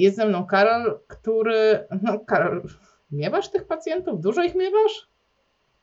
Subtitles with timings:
[0.00, 1.86] Jest ze mną Karol, który.
[2.02, 2.62] No, Karol,
[3.10, 4.20] miewasz tych pacjentów?
[4.20, 5.08] Dużo ich miewasz?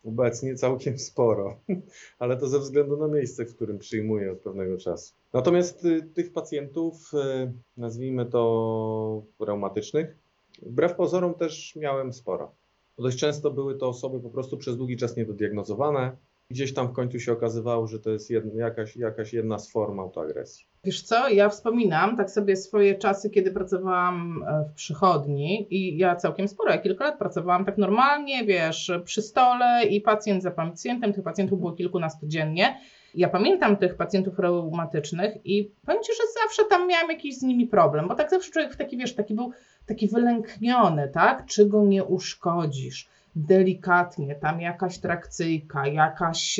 [0.05, 1.60] Obecnie całkiem sporo,
[2.20, 5.13] ale to ze względu na miejsce, w którym przyjmuję od pewnego czasu.
[5.33, 10.18] Natomiast y, tych pacjentów, y, nazwijmy to reumatycznych,
[10.62, 12.51] wbrew pozorom też miałem sporo.
[12.97, 16.18] Dość często były to osoby po prostu przez długi czas niedodiagnozowane.
[16.50, 20.00] Gdzieś tam w końcu się okazywało, że to jest jedna, jakaś, jakaś jedna z form
[20.00, 20.73] autoagresji.
[20.86, 26.16] Wiesz co, ja wspominam tak sobie swoje czasy, kiedy pracowałam e, w przychodni i ja
[26.16, 31.14] całkiem sporo, ja kilka lat pracowałam tak normalnie, wiesz, przy stole i pacjent za pacjentem,
[31.14, 32.80] tych pacjentów było kilkunastu dziennie.
[33.16, 37.68] Ja pamiętam tych pacjentów reumatycznych i powiem Ci, że zawsze tam miałam jakiś z nimi
[37.68, 39.52] problem, bo tak zawsze człowiek taki, wiesz, taki był
[39.86, 41.46] taki wylękniony, tak?
[41.46, 43.10] Czy go nie uszkodzisz?
[43.36, 46.60] Delikatnie, tam jakaś trakcyjka, jakaś,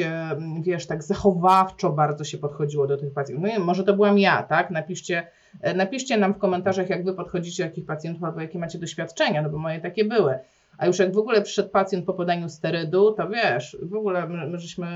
[0.62, 3.44] wiesz, tak zachowawczo bardzo się podchodziło do tych pacjentów.
[3.44, 4.72] No nie, może to byłam ja, tak?
[4.72, 5.28] Napiszcie,
[5.62, 9.42] e, napiszcie nam w komentarzach, jak wy podchodzicie do jakich pacjentów albo jakie macie doświadczenia,
[9.42, 10.40] no bo moje takie były.
[10.78, 14.48] A już jak w ogóle przyszedł pacjent po podaniu sterydu, to wiesz, w ogóle my,
[14.48, 14.88] my, żeśmy,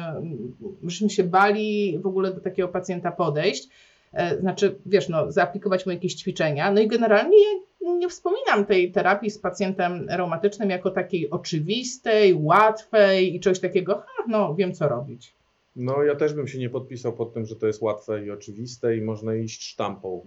[0.82, 3.70] my żeśmy się bali w ogóle do takiego pacjenta podejść.
[4.14, 6.72] E, znaczy, wiesz, no, zaaplikować mu jakieś ćwiczenia.
[6.72, 7.38] No i generalnie
[7.88, 14.24] nie wspominam tej terapii z pacjentem reumatycznym jako takiej oczywistej, łatwej i czegoś takiego, ha,
[14.28, 15.34] no wiem co robić.
[15.76, 18.98] No ja też bym się nie podpisał pod tym, że to jest łatwe i oczywiste
[18.98, 20.26] i można iść sztampą,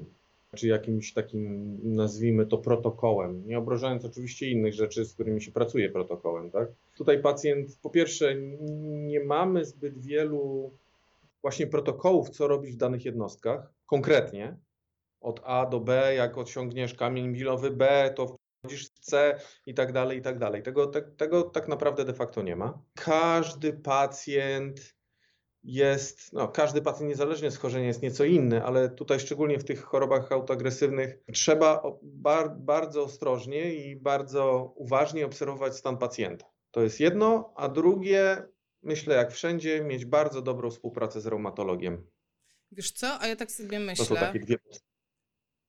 [0.55, 5.89] czy jakimś takim, nazwijmy to protokołem, nie obrażając oczywiście innych rzeczy, z którymi się pracuje
[5.89, 6.69] protokołem, tak?
[6.97, 8.35] Tutaj pacjent, po pierwsze,
[8.81, 10.71] nie mamy zbyt wielu
[11.43, 14.57] właśnie protokołów, co robić w danych jednostkach, konkretnie,
[15.21, 19.93] od A do B, jak osiągniesz kamień milowy B, to wchodzisz w C i tak
[19.93, 20.63] dalej, i tak dalej.
[20.63, 22.83] Tego, te, tego tak naprawdę de facto nie ma.
[22.95, 24.95] Każdy pacjent
[25.63, 30.33] jest, no każdy pacjent niezależnie schorzenia jest nieco inny, ale tutaj szczególnie w tych chorobach
[30.33, 36.47] autoagresywnych trzeba bar, bardzo ostrożnie i bardzo uważnie obserwować stan pacjenta.
[36.71, 38.43] To jest jedno, a drugie,
[38.83, 42.07] myślę jak wszędzie, mieć bardzo dobrą współpracę z reumatologiem.
[42.73, 44.05] Wiesz co, a ja tak sobie myślę.
[44.05, 44.59] To są takie dwie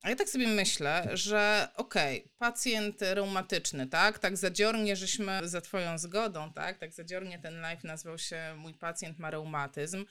[0.01, 5.61] a ja tak sobie myślę, że okej, okay, pacjent reumatyczny, tak, tak zadziornie, żeśmy za
[5.61, 10.05] twoją zgodą, tak, tak zadziornie ten live nazwał się Mój pacjent ma reumatyzm.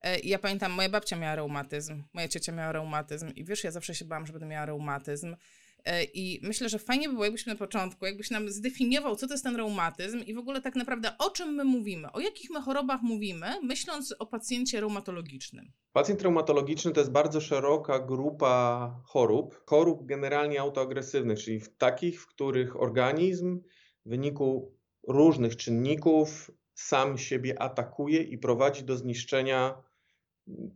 [0.00, 3.94] E, ja pamiętam, moja babcia miała reumatyzm, moja ciocia miała reumatyzm i wiesz, ja zawsze
[3.94, 5.36] się bałam, że będę miała reumatyzm.
[5.88, 9.34] E, I myślę, że fajnie by było, jakbyś na początku, jakbyś nam zdefiniował, co to
[9.34, 12.60] jest ten reumatyzm i w ogóle tak naprawdę o czym my mówimy, o jakich my
[12.60, 15.72] chorobach mówimy, myśląc o pacjencie reumatologicznym.
[15.92, 22.82] Pacjent reumatologiczny to jest bardzo szeroka grupa chorób, chorób generalnie autoagresywnych, czyli takich, w których
[22.82, 23.60] organizm
[24.06, 24.76] w wyniku
[25.08, 29.82] różnych czynników sam siebie atakuje i prowadzi do zniszczenia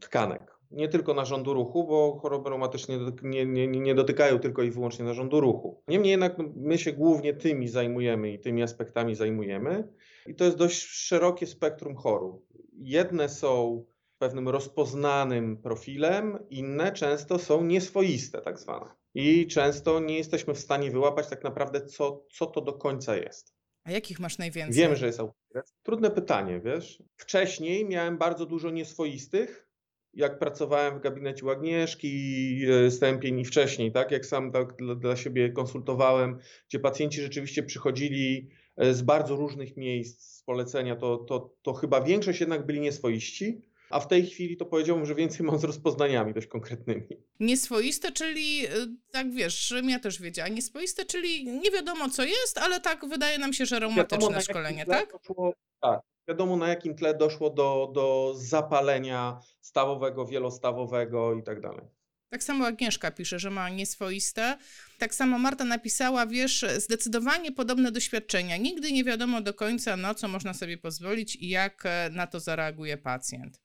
[0.01, 5.05] tkanek nie tylko narządu ruchu, bo choroby reumatyczne nie, nie, nie dotykają tylko i wyłącznie
[5.05, 5.83] narządu ruchu.
[5.89, 9.89] Niemniej jednak no, my się głównie tymi zajmujemy i tymi aspektami zajmujemy
[10.27, 12.47] i to jest dość szerokie spektrum chorób.
[12.73, 13.85] Jedne są
[14.19, 18.91] pewnym rozpoznanym profilem, inne często są nieswoiste tak zwane.
[19.15, 23.55] I często nie jesteśmy w stanie wyłapać tak naprawdę, co, co to do końca jest.
[23.85, 24.83] A jakich masz najwięcej?
[24.83, 25.77] Wiem, że jest autoagresja.
[25.83, 27.03] Trudne pytanie, wiesz.
[27.17, 29.69] Wcześniej miałem bardzo dużo nieswoistych,
[30.15, 34.95] jak pracowałem w gabinecie u Agnieszki e, Stępień i wcześniej, tak, jak sam tak dla,
[34.95, 41.17] dla siebie konsultowałem, gdzie pacjenci rzeczywiście przychodzili e, z bardzo różnych miejsc z polecenia, to,
[41.19, 45.47] to, to chyba większość jednak byli nieswoiści, a w tej chwili to powiedziałbym, że więcej
[45.47, 47.07] mam z rozpoznaniami dość konkretnymi.
[47.41, 48.69] Nieswoiste, czyli e,
[49.13, 53.53] tak wiesz, ja też wiedziałam, nieswoiste, czyli nie wiadomo co jest, ale tak wydaje nam
[53.53, 55.13] się, że reumatyczne szkolenie, tak?
[55.13, 61.87] Doszło, tak, wiadomo na jakim tle doszło do, do zapalenia stawowego, wielostawowego i tak dalej.
[62.33, 64.59] Tak samo Agnieszka pisze, że ma nieswoiste.
[64.99, 68.57] Tak samo Marta napisała, wiesz, zdecydowanie podobne doświadczenia.
[68.57, 72.41] Nigdy nie wiadomo do końca, na co można sobie pozwolić i jak e, na to
[72.41, 73.62] zareaguje pacjent.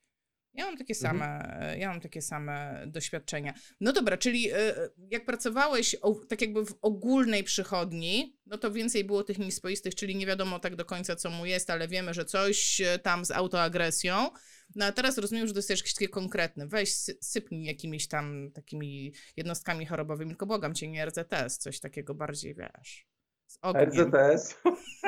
[0.58, 1.18] Ja mam takie mhm.
[1.20, 1.80] same, mhm.
[1.80, 3.54] ja mam takie same doświadczenia.
[3.82, 5.96] No dobra, czyli e, jak pracowałeś
[6.30, 10.76] tak jakby w ogólnej przychodni, no to więcej było tych niespoistych, czyli nie wiadomo tak
[10.76, 14.30] do końca, co mu jest, ale wiemy, że coś tam z autoagresją.
[14.76, 16.68] No a teraz rozumiem, że dostajesz jakieś takie konkretne.
[16.68, 16.92] Weź,
[17.22, 23.08] sypnij jakimiś tam takimi jednostkami chorobowymi, tylko błagam cię, nie RZTS, coś takiego bardziej, wiesz,
[23.48, 23.90] z ogniem.
[23.90, 24.56] RZTS,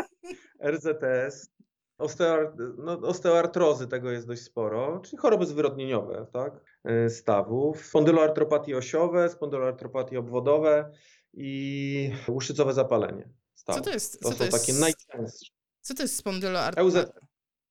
[0.74, 1.58] RZTS
[2.00, 6.62] Osteoar no, osteoartrozy tego jest dość sporo, czyli choroby zwyrodnieniowe, tak?
[6.84, 10.92] E, stawów, spondyloartropatie osiowe, spondyloartropatie obwodowe
[11.34, 13.81] i łuszczycowe zapalenie stawów.
[13.81, 14.19] Co to jest?
[14.22, 15.51] To są to jest, takie najczęstsze.
[15.81, 17.12] Co to jest spondyloartropatia?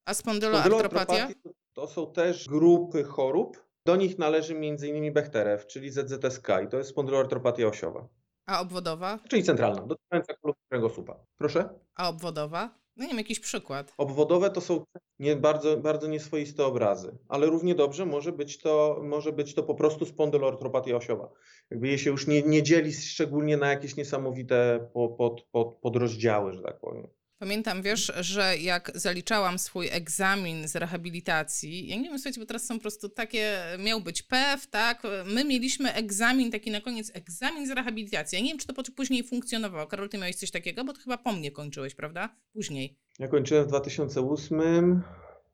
[0.04, 1.28] A spondyloartropatia?
[1.72, 3.68] To są też grupy chorób.
[3.84, 5.12] Do nich należy m.in.
[5.12, 8.08] Bechterew, czyli ZZSK i to jest spondyloartropatia osiowa.
[8.46, 9.18] A obwodowa?
[9.28, 11.16] czyli centralna, dotykająca kolumny kręgosłupa.
[11.36, 11.68] Proszę?
[11.94, 12.78] A obwodowa?
[12.98, 13.94] No nie wiem, jakiś przykład.
[13.98, 14.84] Obwodowe to są
[15.18, 19.74] nie, bardzo, bardzo nieswoiste obrazy, ale równie dobrze może być to, może być to po
[19.74, 21.30] prostu spondyloartropatia osiowa.
[21.70, 26.52] Jakby jej się już nie, nie dzieli szczególnie na jakieś niesamowite po, pod, pod, podrozdziały,
[26.52, 27.08] że tak powiem.
[27.38, 32.66] Pamiętam, wiesz, że jak zaliczałam swój egzamin z rehabilitacji, ja nie wiem, słuchajcie, bo teraz
[32.66, 35.02] są po prostu takie, miał być PEW, tak?
[35.26, 38.36] My mieliśmy egzamin, taki na koniec, egzamin z rehabilitacji.
[38.36, 39.86] Ja nie wiem, czy to później funkcjonowało.
[39.86, 42.36] Karol, ty miałeś coś takiego, bo to chyba po mnie kończyłeś, prawda?
[42.52, 42.96] Później.
[43.18, 45.02] Ja kończyłem w 2008.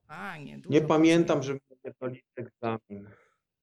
[0.09, 3.11] A, nie, dużo Nie pamiętam, że miał jednolity egzamin.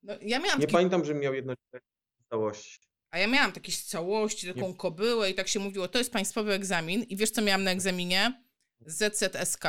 [0.04, 2.91] No, ja miałam Nie taki pamiętam, że miał jednolity egzamin w całości.
[3.12, 6.54] A ja miałam takie z całości, taką kobyłę i tak się mówiło, to jest państwowy
[6.54, 7.04] egzamin.
[7.04, 8.42] I wiesz, co miałam na egzaminie?
[8.86, 9.64] ZZSK.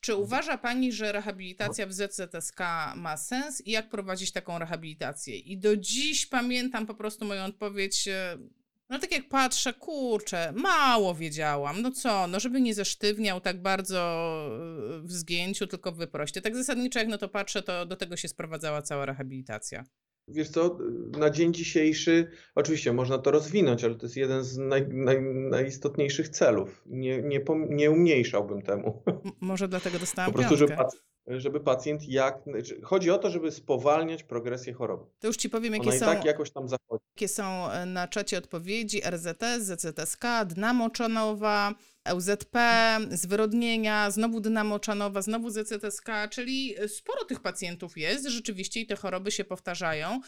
[0.00, 2.60] Czy uważa pani, że rehabilitacja w ZZSK
[2.96, 5.36] ma sens i jak prowadzić taką rehabilitację?
[5.36, 8.08] I do dziś pamiętam po prostu moją odpowiedź.
[8.08, 8.38] e,
[8.90, 11.82] No tak jak patrzę, kurczę, mało wiedziałam.
[11.82, 13.98] No co, no żeby nie zesztywniał tak bardzo
[14.98, 16.42] e, w zgięciu, tylko w wyproście.
[16.42, 19.84] Tak zasadniczo jak na to patrzę, to do tego się sprowadzała cała rehabilitacja.
[20.28, 20.78] Wiesz co,
[21.18, 26.28] na dzień dzisiejszy, oczywiście można to rozwinąć, ale to jest jeden z naj, naj, najistotniejszych
[26.28, 26.82] celów.
[26.86, 29.02] Nie, nie, nie umniejszałbym temu.
[29.06, 30.96] M- może dlatego dostałam Po prostu, żeby, piątkę.
[30.98, 32.38] pac- żeby pacjent jak.
[32.62, 35.04] że- Chodzi o to, żeby spowalniać progresję choroby.
[35.18, 37.04] To już ci powiem, jakie Ona są, tak jakoś tam zachodzi.
[37.16, 41.74] jakie są e, na czacie odpowiedzi RZS, ZZSK, dna moczanowa,
[42.04, 42.58] LZP,
[43.10, 49.30] zwyrodnienia, znowu dna moczanowa, znowu ZZSK, czyli sporo tych pacjentów jest rzeczywiście i te choroby
[49.30, 50.20] się powtarzają.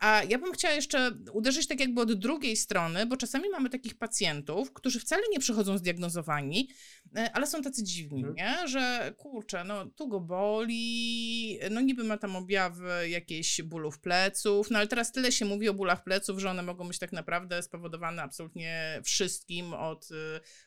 [0.00, 3.98] A ja bym chciała jeszcze uderzyć tak jakby od drugiej strony, bo czasami mamy takich
[3.98, 6.68] pacjentów, którzy wcale nie przychodzą zdiagnozowani,
[7.16, 8.34] e, ale są tacy dziwni, Mhm.
[8.36, 8.68] nie?
[8.68, 14.78] że kurczę, no tu go boli, no niby ma tam objawy jakieś bólów pleców, no
[14.78, 18.22] ale teraz tyle się mówi o bólach pleców, że one mogą być tak naprawdę spowodowane
[18.22, 20.14] absolutnie wszystkim, od, y,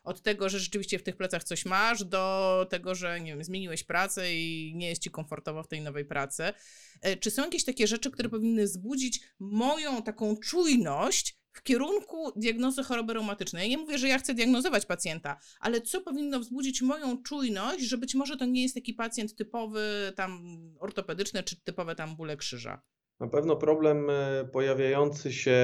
[0.04, 3.84] od tego, że rzeczywiście w tych plecach coś masz, do tego, że nie wiem, zmieniłeś
[3.84, 6.54] pracę i nie jest ci komfortowo w tej nowej pracy.
[7.02, 12.84] E, Czy są jakieś takie rzeczy, które powinny wzbudzić moją taką czujność w kierunku diagnozy
[12.84, 13.64] choroby reumatycznej?
[13.64, 17.98] Ja nie mówię, że ja chcę diagnozować pacjenta, ale co powinno wzbudzić moją czujność, że
[17.98, 20.42] być może to nie jest taki pacjent typowy tam
[20.80, 22.82] ortopedyczny, czy typowe tam bóle krzyża?
[23.20, 25.58] Na pewno problem e, pojawiający się,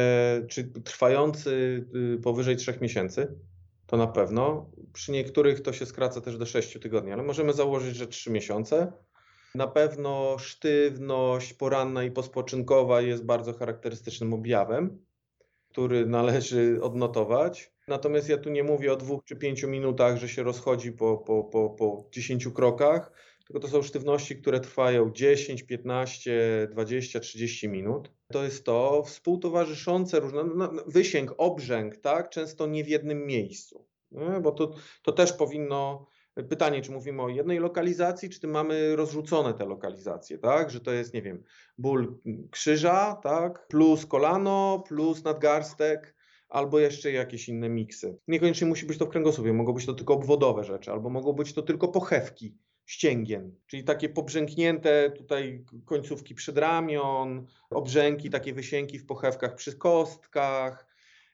[0.49, 1.49] czy trwający
[2.15, 3.39] y, powyżej 3 miesięcy,
[3.87, 4.71] to na pewno.
[4.93, 8.93] Przy niektórych to się skraca też do 6 tygodni, ale możemy założyć, że 3 miesiące.
[9.55, 15.05] Na pewno sztywność poranna i pospoczynkowa jest bardzo charakterystycznym objawem,
[15.69, 17.73] który należy odnotować.
[17.87, 21.43] Natomiast ja tu nie mówię o dwóch czy pięciu minutach, że się rozchodzi po, po,
[21.43, 23.11] po, po 10 krokach,
[23.47, 28.11] tylko to są sztywności, które trwają 10, 15, 20, 30 minut.
[28.31, 33.85] To jest to współtowarzyszące różne, no, no, wysięg, obrzęk, tak, często nie w jednym miejscu.
[34.41, 34.73] Bo to,
[35.03, 36.07] to też powinno,
[36.43, 41.13] pytanie, czy mówimy o jednej lokalizacji, czy mamy rozrzucone te lokalizacje, tak, że to jest,
[41.13, 41.43] nie wiem,
[41.77, 42.19] ból
[42.51, 46.15] krzyża, tak, plus kolano, plus nadgarstek,
[46.49, 48.17] albo jeszcze jakieś inne miksy.
[48.27, 51.53] Niekoniecznie musi być to w kręgosłupie, mogą być to tylko obwodowe rzeczy, albo mogą być
[51.53, 59.55] to tylko pochewki ścięgien, czyli takie pobrzęknięte tutaj końcówki przedramion, obrzęki, takie wysięki w pochewkach
[59.55, 60.84] przy kostkach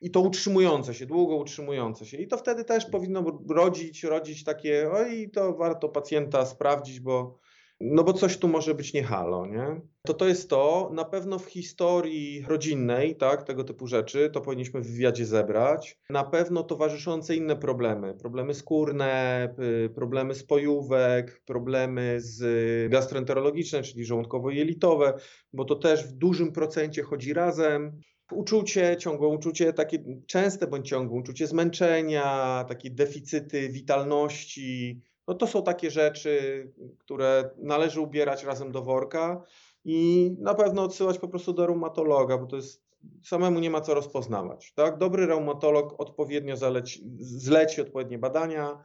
[0.02, 2.18] i to utrzymujące się, długo utrzymujące się.
[2.18, 7.40] I to wtedy też powinno rodzić, rodzić takie, oj, to warto pacjenta sprawdzić, bo
[7.84, 9.82] no bo coś tu może być nie halo, nie?
[10.06, 14.82] To to jest to, na pewno w historii rodzinnej, tak, tego typu rzeczy, to powinniśmy
[14.82, 15.98] w wywiadzie zebrać.
[16.10, 19.56] Na pewno towarzyszące inne problemy, problemy skórne,
[19.96, 25.14] problemy spojówek, problemy z gastroenterologiczne, czyli żołądkowo-jelitowe,
[25.54, 28.02] bo to też w dużym procencie chodzi razem.
[28.32, 35.64] Uczucie, ciągłe uczucie, takie częste bądź ciągłe uczucie zmęczenia, takie deficyty witalności, no to są
[35.64, 39.44] takie rzeczy, które należy ubierać razem do worka
[39.86, 42.84] i na pewno odsyłać po prostu do reumatologa, bo to jest
[43.24, 44.74] samemu nie ma co rozpoznawać.
[44.74, 44.98] Tak?
[44.98, 48.84] Dobry reumatolog odpowiednio zaleci, zleci odpowiednie badania,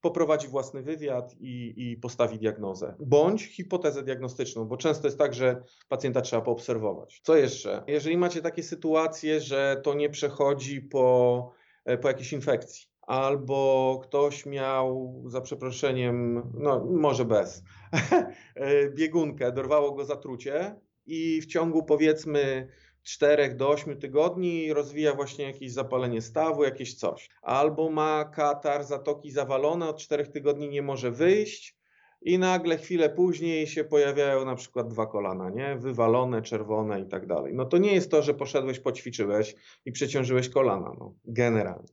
[0.00, 2.94] poprowadzi własny wywiad i, i postawi diagnozę.
[3.00, 7.20] Bądź hipotezę diagnostyczną, bo często jest tak, że pacjenta trzeba poobserwować.
[7.22, 7.84] Co jeszcze?
[7.86, 11.52] Jeżeli macie takie sytuacje, że to nie przechodzi po,
[12.00, 17.62] po jakiejś infekcji, albo ktoś miał, za przeproszeniem, no może bez,
[18.96, 20.74] biegunkę, dorwało go zatrucie
[21.06, 22.68] i w ciągu powiedzmy
[23.02, 27.30] 4 do 8 tygodni rozwija właśnie jakieś zapalenie stawu, jakieś coś.
[27.42, 31.78] Albo ma katar, zatoki zawalone, od 4 tygodni nie może wyjść,
[32.22, 35.76] i nagle chwilę później się pojawiają na przykład dwa kolana, nie?
[35.76, 37.54] Wywalone, czerwone i tak dalej.
[37.54, 41.88] No to nie jest to, że poszedłeś, poćwiczyłeś i przeciążyłeś kolana, no, generalnie.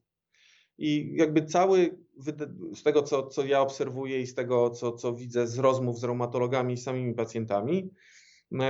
[0.78, 1.98] I jakby cały,
[2.74, 6.04] z tego co, co ja obserwuję i z tego co, co widzę z rozmów z
[6.04, 7.90] reumatologami i samymi pacjentami,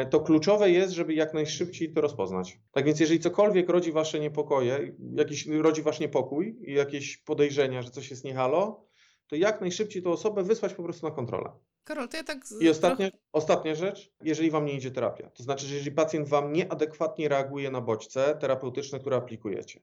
[0.09, 2.59] to kluczowe jest, żeby jak najszybciej to rozpoznać.
[2.71, 7.89] Tak więc jeżeli cokolwiek rodzi wasze niepokoje, jakiś rodzi wasz niepokój i jakieś podejrzenia, że
[7.89, 8.85] coś jest nie halo,
[9.27, 11.51] to jak najszybciej tą osobę wysłać po prostu na kontrolę.
[11.83, 12.37] Karol, to ja tak.
[12.61, 16.53] I ostatnia, ostatnia rzecz, jeżeli wam nie idzie terapia, to znaczy, że jeżeli pacjent wam
[16.53, 19.81] nieadekwatnie reaguje na bodźce terapeutyczne, które aplikujecie,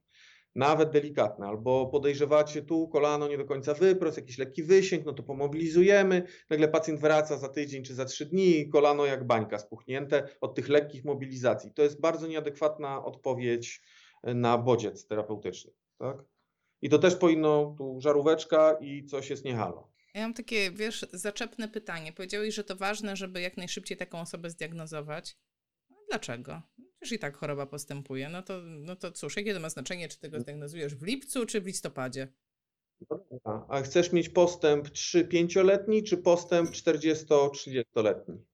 [0.54, 5.22] nawet delikatne, albo podejrzewacie tu kolano nie do końca wyprost, jakiś lekki wysięg, no to
[5.22, 10.54] pomobilizujemy, nagle pacjent wraca za tydzień czy za trzy dni kolano jak bańka spuchnięte od
[10.54, 11.72] tych lekkich mobilizacji.
[11.74, 13.82] To jest bardzo nieadekwatna odpowiedź
[14.24, 15.72] na bodziec terapeutyczny.
[15.98, 16.16] Tak?
[16.82, 19.92] I to też powinno, tu żaróweczka i coś jest niehalo.
[20.14, 22.12] Ja mam takie, wiesz, zaczepne pytanie.
[22.12, 25.36] Powiedziałeś, że to ważne, żeby jak najszybciej taką osobę zdiagnozować.
[25.90, 26.62] No, dlaczego?
[27.02, 28.28] Przecież i tak choroba postępuje.
[28.28, 31.60] No to, no to cóż, jakie to ma znaczenie, czy tego zdiagnozujesz w lipcu, czy
[31.60, 32.28] w listopadzie?
[33.68, 38.44] A chcesz mieć postęp 3-5-letni, czy postęp 40-30-letni?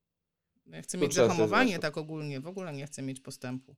[0.67, 3.77] No ja chcę mieć zahamowanie tak ogólnie, w ogóle nie chcę mieć postępu.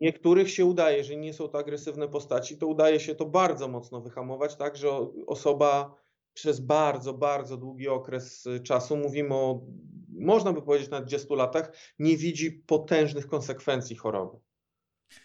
[0.00, 4.00] Niektórych się udaje, jeżeli nie są to agresywne postaci, to udaje się to bardzo mocno
[4.00, 4.90] wyhamować, tak, że
[5.26, 5.94] osoba
[6.34, 9.66] przez bardzo, bardzo długi okres y, czasu, mówimy o,
[10.12, 14.38] można by powiedzieć, na 20 latach, nie widzi potężnych konsekwencji choroby.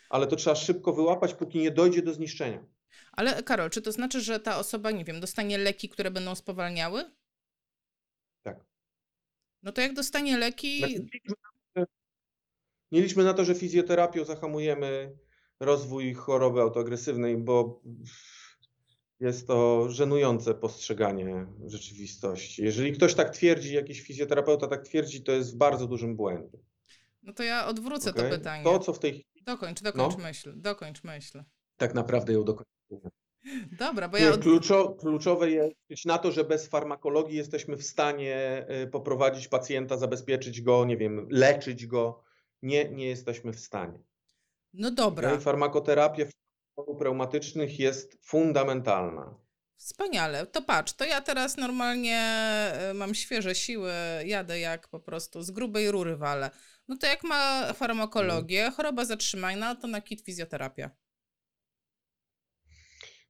[0.10, 2.66] Ale to trzeba szybko wyłapać, póki nie dojdzie do zniszczenia.
[3.12, 7.12] Ale Karol, czy to znaczy, że ta osoba, nie wiem, dostanie leki, które będą spowalniały?
[8.44, 8.66] Tak.
[9.64, 11.00] No to jak dostanie leki.
[12.92, 15.18] Nie liczmy na to, że fizjoterapią zahamujemy
[15.60, 17.82] rozwój choroby autoagresywnej, bo
[19.20, 22.64] jest to żenujące postrzeganie rzeczywistości.
[22.64, 26.58] Jeżeli ktoś tak twierdzi, jakiś fizjoterapeuta tak twierdzi, to jest w bardzo dużym błędzie.
[27.24, 28.30] No to ja odwrócę okay?
[28.30, 28.64] to pytanie.
[28.64, 29.44] To, co w tej chwili...
[29.46, 30.24] Dokończ, dokończ no?
[30.24, 31.44] myśl, dokończ myśl.
[31.78, 33.10] Tak naprawdę ją dokończę.
[33.80, 34.32] Dobra, bo ja...
[34.32, 34.42] Od...
[34.42, 35.48] Kluczo, kluczowe
[35.90, 40.98] jest na to, że bez farmakologii jesteśmy w stanie y, poprowadzić pacjenta, zabezpieczyć go, nie
[40.98, 42.24] wiem, leczyć go.
[42.62, 44.00] Nie, nie jesteśmy w stanie.
[44.74, 45.30] No dobra.
[45.30, 45.42] Okay?
[45.42, 46.26] Farmakoterapia
[46.78, 49.36] chorób reumatycznych jest fundamentalna.
[49.78, 50.46] Wspaniale.
[50.46, 53.92] To patrz, to ja teraz normalnie e, mam świeże siły,
[54.26, 56.50] jadę jak po prostu z grubej rury wale.
[56.88, 58.76] No to jak ma farmakologię, mhm.
[58.76, 60.92] choroba zatrzymana, to na kit fizjoterapia.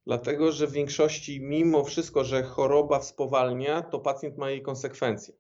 [0.06, 5.34] Dlatego, że w większości, mimo wszystko, że choroba spowalnia, to pacjent ma jej konsekwencje.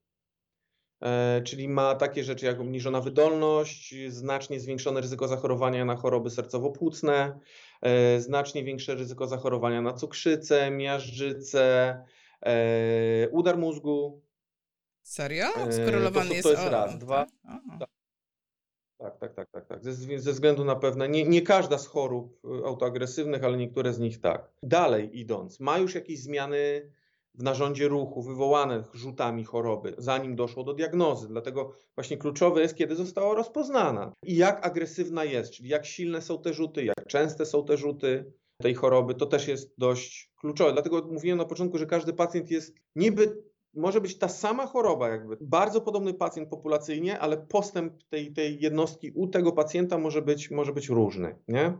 [1.01, 7.39] E, czyli ma takie rzeczy jak obniżona wydolność, znacznie zwiększone ryzyko zachorowania na choroby sercowo-płucne,
[7.82, 11.98] e, znacznie większe ryzyko zachorowania na cukrzycę, miażdżycę,
[12.42, 14.22] e, udar mózgu.
[15.04, 15.46] Serio?
[15.70, 16.44] Skorelowany to, jest...
[16.44, 16.98] To jest raz.
[16.98, 17.25] Dwa.
[17.80, 17.89] Tak.
[18.98, 19.84] tak, tak, tak, tak, tak.
[19.84, 24.22] Ze, ze względu na pewne, nie, nie każda z chorób autoagresywnych, ale niektóre z nich
[24.22, 24.51] tak.
[24.63, 26.92] Dalej idąc, ma już jakieś zmiany
[27.38, 31.27] w narządzie ruchu wywołane rzutami choroby, zanim doszło do diagnozy.
[31.27, 36.41] Dlatego właśnie kluczowe jest, kiedy została rozpoznana i jak agresywna jest, czyli jak silne są
[36.41, 39.15] te rzuty, jak częste są te rzuty tej choroby.
[39.15, 40.74] To też jest dość kluczowe.
[40.74, 45.38] Dlatego mówiłem na początku, że każdy pacjent jest niby może być ta sama choroba, jakby
[45.41, 50.74] bardzo podobny pacjent populacyjnie, ale postęp tej, tej jednostki u tego pacjenta może być, może
[50.74, 51.36] być różny.
[51.48, 51.77] Nie?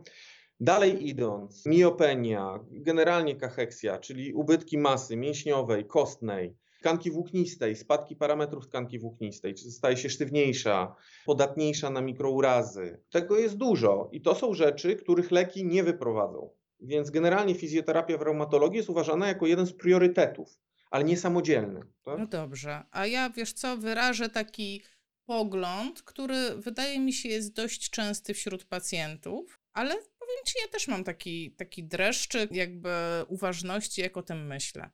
[0.60, 8.98] Dalej idąc, miopenia, generalnie kacheksja, czyli ubytki masy mięśniowej, kostnej, tkanki włóknistej, spadki parametrów tkanki
[8.98, 10.94] włóknistej, staje się sztywniejsza,
[11.26, 13.00] podatniejsza na mikrourazy.
[13.10, 16.50] Tego jest dużo i to są rzeczy, których leki nie wyprowadzą.
[16.80, 20.48] Więc generalnie fizjoterapia w reumatologii jest uważana jako jeden z priorytetów,
[20.90, 21.80] ale nie samodzielny.
[22.04, 22.18] Tak?
[22.18, 24.82] No dobrze, a ja wiesz co, wyrażę taki
[25.26, 29.94] pogląd, który wydaje mi się jest dość częsty wśród pacjentów, ale
[30.28, 32.90] powiem ci, ja też mam taki, taki dreszczyk jakby
[33.28, 34.90] uważności, jak o tym myślę.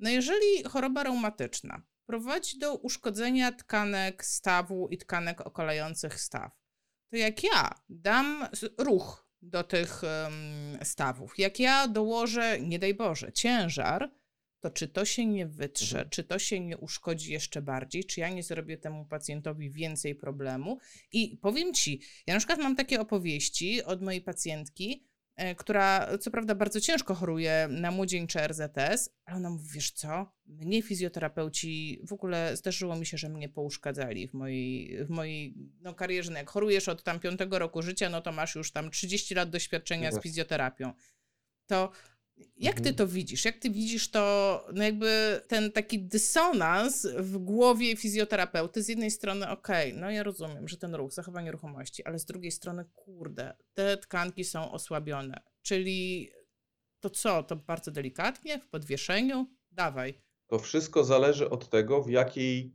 [0.00, 6.52] No jeżeli choroba reumatyczna prowadzi do uszkodzenia tkanek stawu i tkanek okalających staw,
[7.10, 8.46] to jak ja dam
[8.78, 14.10] ruch do tych um, stawów, jak ja dołożę, nie daj Boże, ciężar,
[14.60, 16.10] to czy to się nie wytrze, mhm.
[16.10, 20.78] czy to się nie uszkodzi jeszcze bardziej, czy ja nie zrobię temu pacjentowi więcej problemu.
[21.12, 25.04] I powiem ci, ja na przykład mam takie opowieści od mojej pacjentki,
[25.36, 30.32] e, która co prawda bardzo ciężko choruje na młodzieńcze RZS, ale ona mówi, wiesz co,
[30.46, 35.94] mnie fizjoterapeuci, w ogóle zdarzyło mi się, że mnie pouszkadzali w mojej, w mojej no,
[35.94, 36.30] karierze.
[36.30, 39.50] No jak chorujesz od tam piątego roku życia, no to masz już tam 30 lat
[39.50, 40.92] doświadczenia z fizjoterapią.
[41.66, 41.90] To
[42.56, 42.94] Jak ty Mhm.
[42.96, 43.44] to widzisz?
[43.44, 48.82] Jak ty widzisz to, no jakby ten taki dysonans w głowie fizjoterapeuty?
[48.82, 52.50] Z jednej strony, okej, no ja rozumiem, że ten ruch, zachowanie ruchomości, ale z drugiej
[52.52, 55.40] strony, kurde, te tkanki są osłabione.
[55.62, 56.30] Czyli
[57.00, 57.42] to co?
[57.42, 59.46] To bardzo delikatnie, w podwieszeniu?
[59.70, 60.20] Dawaj.
[60.46, 62.74] To wszystko zależy od tego, w jakiej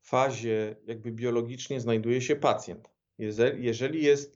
[0.00, 2.88] fazie jakby biologicznie znajduje się pacjent.
[3.18, 4.35] Jeże- Jeżeli jest,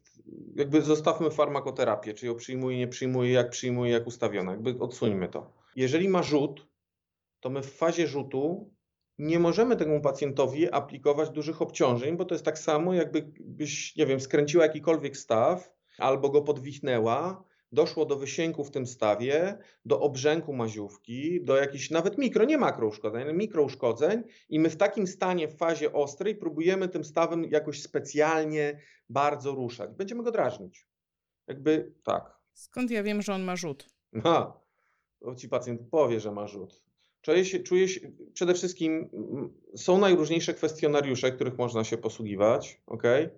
[0.56, 5.52] jakby zostawmy farmakoterapię, czy ją przyjmuje, nie przyjmuje, jak przyjmuje, jak ustawiona, jakby odsuńmy to.
[5.76, 6.68] Jeżeli ma rzut,
[7.40, 8.70] to my w fazie rzutu
[9.18, 14.20] nie możemy temu pacjentowi aplikować dużych obciążeń, bo to jest tak samo, jakbyś, nie wiem,
[14.20, 21.44] skręciła jakikolwiek staw albo go podwichnęła, doszło do wysięku w tym stawie, do obrzęku maziówki,
[21.44, 26.36] do jakichś nawet mikro, nie makrouszkodzeń, mikrouszkodzeń i my w takim stanie, w fazie ostrej
[26.36, 29.90] próbujemy tym stawem jakoś specjalnie bardzo ruszać.
[29.90, 30.86] Będziemy go drażnić.
[31.46, 32.40] Jakby tak.
[32.52, 33.86] Skąd ja wiem, że on ma rzut?
[34.22, 34.60] Ha,
[35.36, 36.82] ci pacjent powie, że ma rzut.
[37.22, 38.00] Czuję się, czuję się,
[38.34, 43.04] przede wszystkim mm, są najróżniejsze kwestionariusze, których można się posługiwać, ok?
[43.04, 43.30] Eee,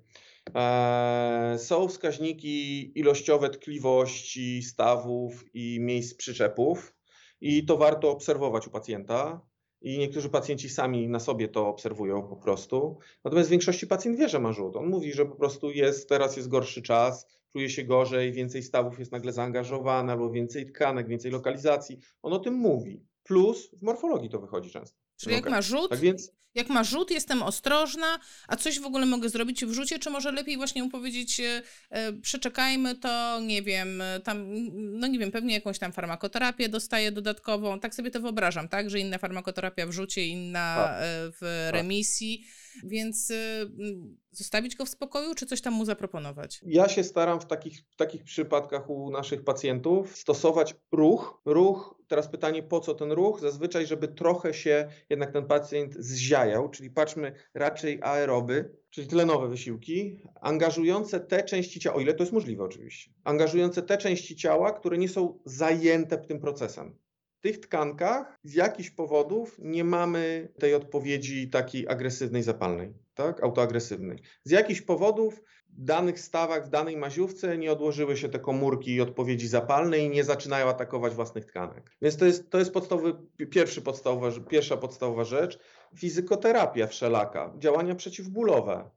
[1.56, 6.94] są wskaźniki ilościowe tkliwości stawów i miejsc przyczepów
[7.40, 9.40] i to warto obserwować u pacjenta.
[9.80, 12.98] I niektórzy pacjenci sami na sobie to obserwują po prostu.
[13.24, 14.76] Natomiast w większości pacjent wie, że ma rzut.
[14.76, 18.98] On mówi, że po prostu jest, teraz jest gorszy czas, czuje się gorzej, więcej stawów
[18.98, 21.98] jest nagle zaangażowane, albo więcej tkanek, więcej lokalizacji.
[22.22, 23.06] On o tym mówi.
[23.22, 24.98] Plus w morfologii to wychodzi często.
[25.16, 28.18] Czyli jak ma rzut, Tak więc jak ma rzut, jestem ostrożna,
[28.48, 31.62] a coś w ogóle mogę zrobić w rzucie, czy może lepiej właśnie mu powiedzieć, e,
[31.90, 37.12] e, przeczekajmy to, nie wiem, e, tam, no nie wiem, pewnie jakąś tam farmakoterapię dostaję
[37.12, 40.96] dodatkową, tak sobie to wyobrażam, tak, że inna farmakoterapia w rzucie, inna Tak.
[41.40, 42.46] w remisji,
[42.84, 46.60] więc m, zostawić go w spokoju, czy coś tam mu zaproponować?
[46.66, 51.42] Ja się staram w takich, w takich przypadkach u naszych pacjentów stosować ruch.
[51.44, 53.40] Ruch, teraz pytanie, po co ten ruch?
[53.40, 60.18] Zazwyczaj, żeby trochę się jednak ten pacjent zziajał, czyli patrzmy raczej aeroby, czyli tlenowe wysiłki,
[60.40, 64.98] angażujące te części ciała, o ile to jest możliwe oczywiście, angażujące te części ciała, które
[64.98, 66.98] nie są zajęte tym procesem.
[67.42, 73.42] Tych tkankach z jakichś powodów nie mamy tej odpowiedzi takiej agresywnej, zapalnej, tak?
[73.42, 74.18] autoagresywnej.
[74.44, 79.48] Z jakichś powodów w danych stawach, w danej maziówce nie odłożyły się te komórki odpowiedzi
[79.48, 81.90] zapalnej i nie zaczynają atakować własnych tkanek.
[82.02, 83.14] Więc to jest, to jest podstawowy,
[83.50, 85.58] pierwszy podstawowa, pierwsza podstawowa rzecz.
[85.96, 88.90] Fizykoterapia wszelaka, działania przeciwbólowe,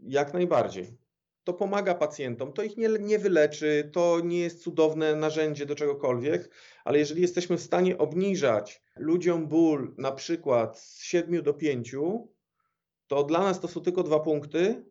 [0.00, 1.01] jak najbardziej.
[1.44, 6.50] To pomaga pacjentom, to ich nie, nie wyleczy, to nie jest cudowne narzędzie do czegokolwiek,
[6.84, 11.94] ale jeżeli jesteśmy w stanie obniżać ludziom ból na przykład z 7 do 5,
[13.06, 14.84] to dla nas to są tylko dwa punkty,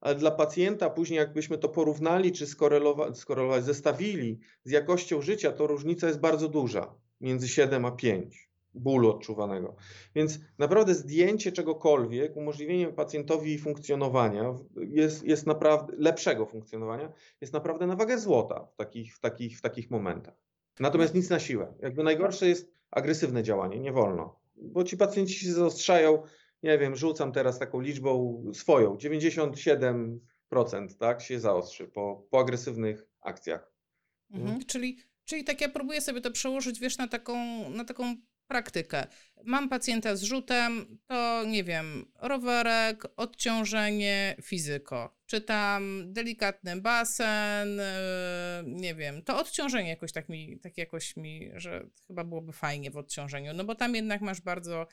[0.00, 5.66] ale dla pacjenta później jakbyśmy to porównali czy skorelowa- skorelować, zestawili z jakością życia, to
[5.66, 9.76] różnica jest bardzo duża, między 7 a 5 bólu odczuwanego.
[10.14, 17.96] Więc naprawdę zdjęcie czegokolwiek, umożliwienie pacjentowi funkcjonowania jest, jest naprawdę, lepszego funkcjonowania, jest naprawdę na
[17.96, 20.34] wagę złota w takich, w takich, w takich momentach.
[20.80, 21.74] Natomiast nic na siłę.
[21.80, 24.40] Jakby najgorsze jest agresywne działanie, nie wolno.
[24.56, 26.22] Bo ci pacjenci się zaostrzają,
[26.62, 30.18] nie wiem, rzucam teraz taką liczbą swoją, 97%
[30.98, 33.72] tak, się zaostrzy po, po agresywnych akcjach.
[34.30, 34.64] Mhm.
[34.64, 37.36] Czyli, czyli tak ja próbuję sobie to przełożyć, wiesz, na taką,
[37.70, 38.16] na taką
[38.48, 39.06] praktykę.
[39.44, 45.16] Mam pacjenta z rzutem, to nie wiem, rowerek, odciążenie, fizyko.
[45.26, 51.50] Czy tam delikatny basen, yy, nie wiem, to odciążenie jakoś tak mi, tak jakoś mi,
[51.54, 54.86] że chyba byłoby fajnie w odciążeniu, no bo tam jednak masz bardzo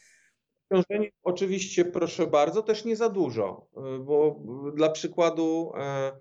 [0.72, 4.40] Obciążenie oczywiście, proszę bardzo, też nie za dużo, y, bo
[4.76, 6.12] dla przykładu e,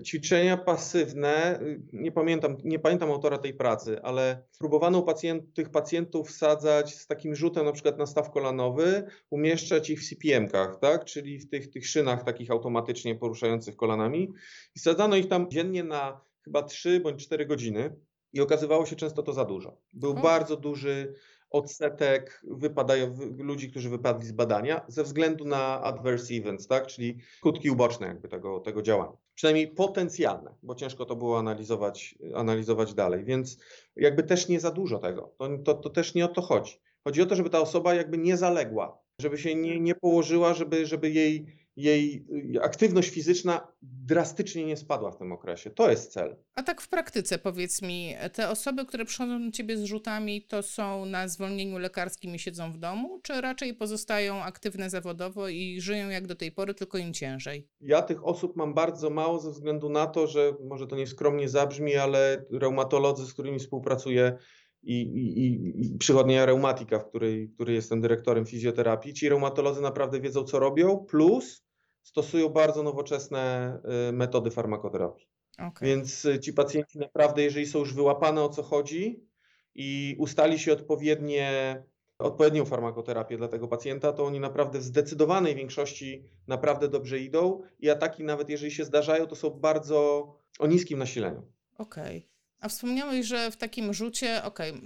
[0.00, 6.28] ćwiczenia pasywne, y, nie pamiętam, nie pamiętam autora tej pracy, ale próbowano pacjent, tych pacjentów
[6.28, 11.04] wsadzać z takim rzutem na przykład na staw kolanowy, umieszczać ich w CPM-kach, tak?
[11.04, 14.32] czyli w tych, tych szynach takich automatycznie poruszających kolanami
[14.76, 17.96] i wsadzano ich tam dziennie na chyba 3 bądź 4 godziny
[18.32, 19.76] i okazywało się często to za dużo.
[19.92, 20.14] Był O.
[20.14, 21.14] bardzo duży
[21.50, 26.86] odsetek wypadają, ludzi, którzy wypadli z badania ze względu na adverse events, tak?
[26.86, 29.21] czyli skutki uboczne jakby tego, tego działania.
[29.34, 33.58] Przynajmniej potencjalne, bo ciężko to było analizować, analizować dalej, więc
[33.96, 35.34] jakby też nie za dużo tego.
[35.38, 36.80] To, to, to też nie o to chodzi.
[37.04, 40.86] Chodzi o to, żeby ta osoba jakby nie zaległa, żeby się nie, nie położyła, żeby,
[40.86, 45.70] żeby jej jej y, aktywność fizyczna drastycznie nie spadła w tym okresie.
[45.70, 46.36] To jest cel.
[46.54, 50.62] A tak w praktyce powiedz mi, te osoby, które przychodzą do ciebie z rzutami, to
[50.62, 56.08] są na zwolnieniu lekarskim i siedzą w domu, czy raczej pozostają aktywne zawodowo i żyją
[56.08, 57.68] jak do tej pory, tylko im ciężej?
[57.80, 61.96] Ja tych osób mam bardzo mało ze względu na to, że może to nieskromnie zabrzmi,
[61.96, 64.38] ale reumatolodzy, z którymi współpracuję,
[64.82, 69.14] i, i, i przychodnia reumatika, w której, której jestem dyrektorem fizjoterapii.
[69.14, 71.64] Ci reumatolodzy naprawdę wiedzą, co robią, plus
[72.02, 73.72] stosują bardzo nowoczesne
[74.08, 75.26] y, metody farmakoterapii.
[75.54, 75.88] Okay.
[75.88, 79.26] Więc y, ci pacjenci naprawdę, jeżeli są już wyłapane o co chodzi
[79.74, 81.76] i ustali się odpowiednie,
[82.18, 87.90] odpowiednią farmakoterapię dla tego pacjenta, to oni naprawdę w zdecydowanej większości naprawdę dobrze idą i
[87.90, 90.26] ataki nawet jeżeli się zdarzają, to są bardzo
[90.58, 91.42] o niskim nasileniu.
[91.78, 92.18] Okej.
[92.18, 92.31] Okay.
[92.62, 94.82] A wspomniałeś, że w takim rzucie, okej, okay,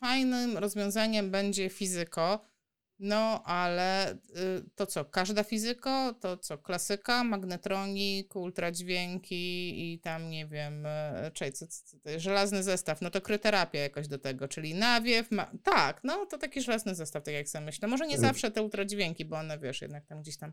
[0.00, 2.48] fajnym rozwiązaniem będzie fizyko,
[2.98, 4.16] no ale y,
[4.74, 11.52] to co, każda fizyko, to co, klasyka, magnetronik, ultradźwięki i tam nie wiem, y, czej,
[11.52, 15.50] co, co, co, żelazny zestaw, no to kryterapia jakoś do tego, czyli nawiew, ma...
[15.62, 17.88] tak, no to taki żelazny zestaw, tak jak sobie myślę.
[17.88, 20.52] Może nie zawsze te ultradźwięki, bo one wiesz, jednak tam gdzieś tam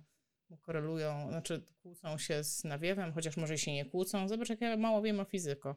[0.62, 4.27] korelują, znaczy kłócą się z nawiewem, chociaż może się nie kłócą.
[4.27, 5.75] Zobacz, jak ja mało wiem o fizyko.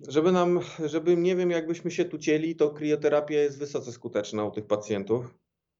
[0.00, 4.50] Żeby nam, żeby nie wiem, jakbyśmy się tu cieli, to krioterapia jest wysoce skuteczna u
[4.50, 5.34] tych pacjentów.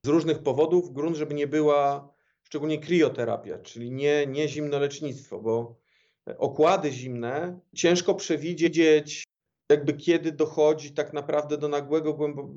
[0.06, 5.76] Z różnych powodów, grunt, żeby nie była szczególnie krioterapia, czyli nie, nie zimnolecznictwo, bo
[6.38, 9.24] okłady zimne ciężko przewidzieć,
[9.70, 12.48] jakby kiedy dochodzi tak naprawdę do nagłego, głębo,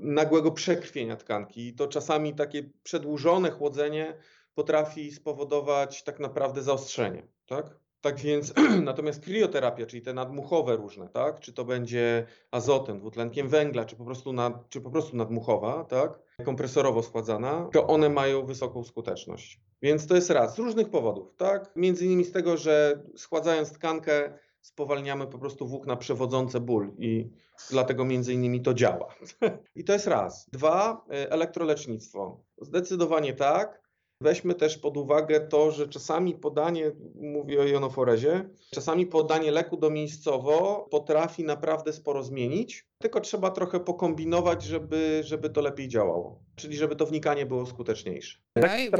[0.00, 1.68] nagłego przekrwienia tkanki.
[1.68, 4.18] I to czasami takie przedłużone chłodzenie
[4.54, 7.26] potrafi spowodować tak naprawdę zaostrzenie.
[7.46, 7.83] Tak?
[8.04, 11.40] Tak więc, natomiast krioterapia, czyli te nadmuchowe różne, tak?
[11.40, 16.18] Czy to będzie azotem, dwutlenkiem węgla, czy po prostu, nad, czy po prostu nadmuchowa, tak?
[16.44, 19.60] Kompresorowo schładzana, to one mają wysoką skuteczność.
[19.82, 21.70] Więc to jest raz, z różnych powodów, tak?
[21.76, 27.30] Między innymi z tego, że schładzając tkankę spowalniamy po prostu włókna przewodzące ból i
[27.70, 29.14] dlatego między innymi to działa.
[29.76, 30.50] I to jest raz.
[30.52, 32.40] Dwa, e, elektrolecznictwo.
[32.58, 33.83] Zdecydowanie tak.
[34.20, 40.88] Weźmy też pod uwagę to, że czasami podanie, mówię o jonoforezie, czasami podanie leku domiejscowo
[40.90, 46.96] potrafi naprawdę sporo zmienić, tylko trzeba trochę pokombinować, żeby, żeby to lepiej działało, czyli żeby
[46.96, 48.38] to wnikanie było skuteczniejsze.
[48.58, 48.90] Okay,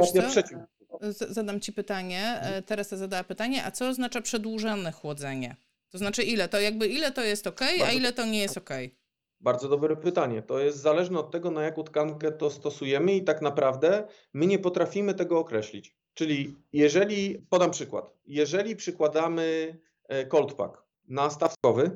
[1.29, 5.55] Zadam Ci pytanie, e, Teresa zadała pytanie, a co oznacza przedłużone chłodzenie?
[5.89, 6.49] To znaczy ile?
[6.49, 8.69] To jakby ile to jest ok, a ile to nie jest ok?
[9.41, 10.41] Bardzo dobre pytanie.
[10.41, 14.59] To jest zależne od tego, na jaką tkankę to stosujemy i tak naprawdę my nie
[14.59, 15.95] potrafimy tego określić.
[16.13, 21.91] Czyli jeżeli, podam przykład, jeżeli przykładamy e, cold pack na stawkowy,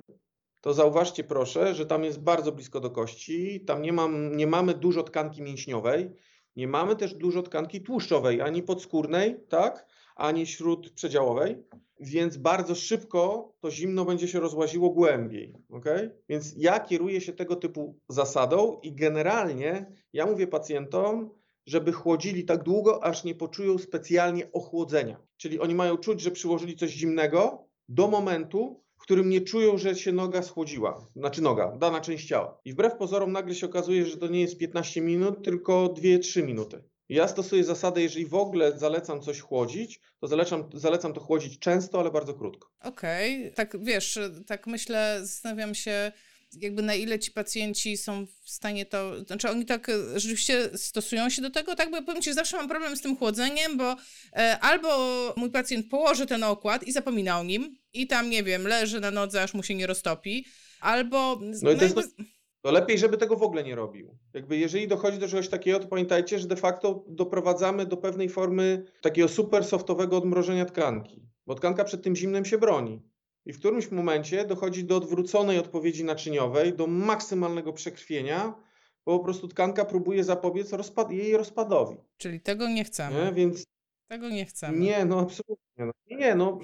[0.62, 4.74] to zauważcie proszę, że tam jest bardzo blisko do kości, tam nie, mam, nie mamy
[4.74, 6.12] dużo tkanki mięśniowej,
[6.56, 9.86] nie mamy też dużo tkanki tłuszczowej, ani podskórnej, tak,
[10.20, 11.64] ani śródprzedziałowej
[12.00, 15.54] więc bardzo szybko to zimno będzie się rozłaziło głębiej.
[15.70, 16.12] Okay?
[16.30, 21.30] Więc ja kieruję się tego typu zasadą i generalnie ja mówię pacjentom,
[21.66, 25.22] żeby chłodzili tak długo, aż nie poczują specjalnie ochłodzenia.
[25.38, 29.96] Czyli oni mają czuć, że przyłożyli coś zimnego do momentu, w którym nie czują, że
[29.96, 32.58] się noga schłodziła, znaczy noga, dana część ciała.
[32.66, 36.84] I wbrew pozorom nagle się okazuje, że to nie jest 15 minut, tylko 2-3 minuty.
[37.10, 42.00] Ja stosuję zasadę, jeżeli w ogóle zalecam coś chłodzić, to zalecam, zalecam to chłodzić często,
[42.00, 42.72] ale bardzo krótko.
[42.80, 43.52] Okej, okay.
[43.52, 46.12] tak wiesz, tak myślę, zastanawiam się,
[46.58, 51.42] jakby na ile ci pacjenci są w stanie to, znaczy oni tak rzeczywiście stosują się
[51.42, 53.96] do tego, tak, bo ja powiem ci, zawsze mam problem z tym chłodzeniem, bo
[54.34, 54.90] e, albo
[55.38, 59.12] mój pacjent położy ten okład i zapomina o nim i tam, nie wiem, leży na
[59.12, 60.46] nodze, aż mu się nie roztopi,
[60.80, 61.40] albo...
[61.62, 62.16] No, i to jest...
[62.62, 64.18] To lepiej, żeby tego w ogóle nie robił.
[64.34, 68.86] Jakby jeżeli dochodzi do czegoś takiego, to pamiętajcie, że de facto doprowadzamy do pewnej formy
[69.02, 73.02] takiego super softowego odmrożenia tkanki, bo tkanka przed tym zimnem się broni.
[73.46, 78.64] I w którymś momencie dochodzi do odwróconej odpowiedzi naczyniowej, do maksymalnego przekrwienia,
[79.06, 81.98] bo po prostu tkanka próbuje zapobiec rozpad jej rozpadowi.
[82.18, 83.26] Czyli tego nie chcemy.
[83.26, 83.34] Nie?
[83.34, 83.64] Więc...
[84.08, 84.78] Tego nie chcemy.
[84.80, 85.86] Nie, no absolutnie.
[85.86, 85.92] No.
[86.18, 86.60] Nie, no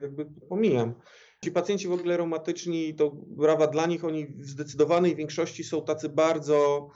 [0.00, 0.94] jakby pomijam.
[1.44, 6.08] Ci pacjenci w ogóle reumatyczni, to brawa dla nich, oni w zdecydowanej większości są tacy
[6.08, 6.88] bardzo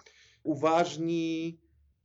[0.42, 1.59] uważni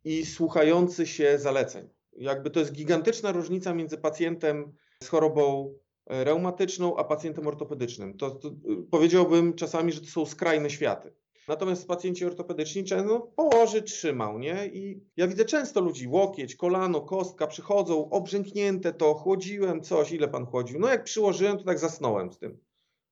[0.04, 1.90] i słuchający się zaleceń.
[2.14, 4.74] Jakby to jest gigantyczna różnica między pacjentem
[5.04, 5.74] z chorobą
[6.06, 8.18] e, reumatyczną, a pacjentem ortopedycznym.
[8.18, 8.52] To, to
[8.92, 11.14] powiedziałbym czasami, że to są skrajne światy.
[11.50, 14.68] Natomiast pacjenci ortopedyczni często położy, trzymał, nie?
[14.68, 20.46] I ja widzę często ludzi, łokieć, kolano, kostka, przychodzą, obrzęknięte to, chłodziłem coś, ile pan
[20.46, 20.80] chłodził?
[20.80, 22.58] No jak przyłożyłem, to tak zasnąłem z tym.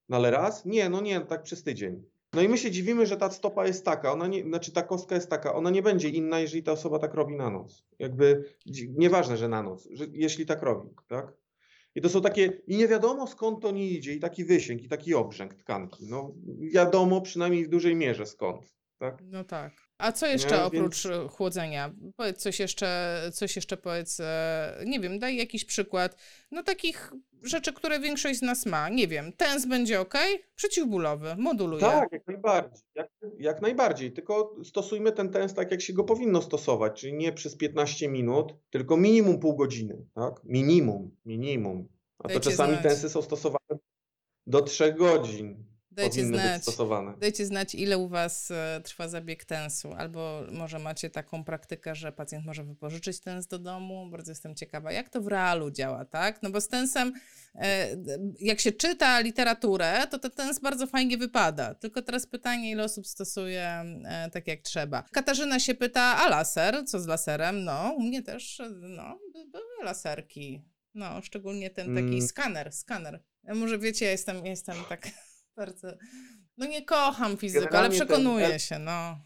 [0.08, 0.64] No ale raz?
[0.64, 2.02] Nie, no nie, tak przez tydzień.
[2.32, 5.14] No i my się dziwimy, że ta stopa jest taka, ona nie, znaczy ta kostka
[5.14, 7.84] jest taka, ona nie będzie inna, jeżeli ta osoba tak robi na noc.
[7.98, 8.44] Jakby
[8.96, 11.32] nieważne, że na noc, że jeśli tak robi, tak?
[11.94, 14.88] I to są takie, i nie wiadomo skąd to nie idzie, i taki wysięg, i
[14.88, 16.06] taki obrzęk tkanki.
[16.06, 16.34] No
[16.72, 19.22] wiadomo przynajmniej w dużej mierze skąd, tak?
[19.24, 19.87] No tak.
[19.98, 21.92] A co jeszcze oprócz więc- e, chłodzenia?
[22.16, 26.16] Powiedz coś jeszcze, coś jeszcze powiedz, e, nie wiem, daj jakiś przykład,
[26.50, 30.14] no takich rzeczy, które większość z nas ma, nie wiem, tens będzie ok,
[30.54, 31.80] przeciwbólowy, moduluje.
[31.80, 32.82] Tak, jak najbardziej.
[32.94, 33.08] Jak,
[33.38, 34.12] jak najbardziej.
[34.12, 38.54] Tylko stosujmy ten tens tak, jak się go powinno stosować, czyli nie przez 15 minut,
[38.70, 40.06] tylko minimum pół godziny.
[40.14, 40.34] Tak?
[40.44, 41.88] Minimum, minimum.
[42.18, 42.82] A to Dajcie czasami znać.
[42.82, 43.78] tensy są stosowane
[44.46, 45.64] do 3 godzin.
[46.02, 46.62] Dajcie znać.
[47.20, 52.12] Dajcie znać, ile u Was e, trwa zabieg tensu, albo może macie taką praktykę, że
[52.12, 54.10] pacjent może wypożyczyć tens do domu.
[54.10, 56.42] Bardzo jestem ciekawa, jak to w realu działa, tak?
[56.42, 57.12] No bo z tensem,
[57.54, 57.88] e,
[58.40, 61.74] jak się czyta literaturę, to ten tens bardzo fajnie wypada.
[61.74, 63.62] Tylko teraz pytanie, ile osób stosuje
[64.04, 65.02] e, tak jak trzeba.
[65.12, 66.84] Katarzyna się pyta, a laser?
[66.86, 67.64] Co z laserem?
[67.64, 70.62] No, u mnie też, no, by- były laserki.
[70.94, 72.22] No, szczególnie ten taki Mm.
[72.22, 73.22] skaner, skaner.
[73.54, 75.08] Może wiecie, ja jestem, jestem tak
[75.58, 75.88] bardzo...
[76.58, 79.18] No nie kocham fizykę, ale Generalnie ten przekonuję el- się, no.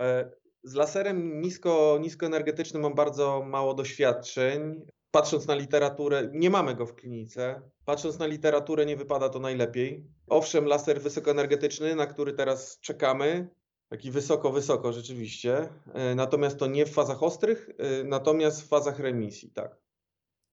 [0.00, 0.30] E,
[0.64, 4.86] Z laserem nisko, niskoenergetycznym mam bardzo mało doświadczeń.
[5.10, 7.62] Patrząc na literaturę, nie mamy go w klinice.
[7.84, 10.04] Patrząc na literaturę, nie wypada to najlepiej.
[10.28, 13.48] Owszem, laser wysokoenergetyczny, na który teraz czekamy,
[13.88, 15.68] taki wysoko, wysoko rzeczywiście.
[15.94, 19.76] E, Natomiast to nie w fazach ostrych, e, natomiast w fazach remisji, tak.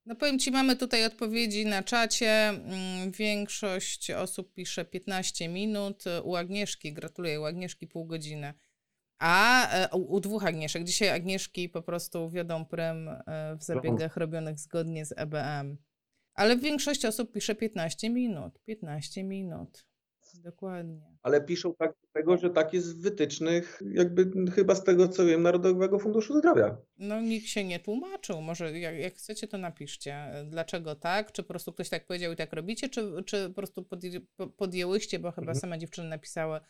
[0.07, 2.29] No powiem Ci, mamy tutaj odpowiedzi na czacie.
[2.29, 6.03] Mm, Większość osób pisze 15 minut.
[6.23, 8.53] U Agnieszki, gratuluję, u Agnieszki pół godziny.
[9.19, 10.83] A e, u, u dwóch Agnieszek.
[10.83, 15.77] Dzisiaj Agnieszki po prostu wiodą prym e, w zabiegach robionych zgodnie z EBM.
[16.33, 18.59] Ale większość osób pisze 15 minut.
[18.65, 19.85] 15 minut.
[20.43, 21.01] Dokładnie.
[21.23, 25.41] Ale piszą tak dlatego, że tak jest w wytycznych, jakby chyba z tego co wiem,
[25.43, 26.77] Narodowego Funduszu Zdrowia.
[26.97, 28.41] No nikt się nie tłumaczył.
[28.41, 30.31] Może jak, jak chcecie, to napiszcie.
[30.49, 31.31] Dlaczego tak?
[31.31, 32.89] Czy po prostu ktoś tak powiedział i tak robicie?
[32.89, 35.59] Czy, czy po prostu podję, po- podjęłyście, bo chyba Mhm.
[35.59, 36.61] same dziewczyny napisały e,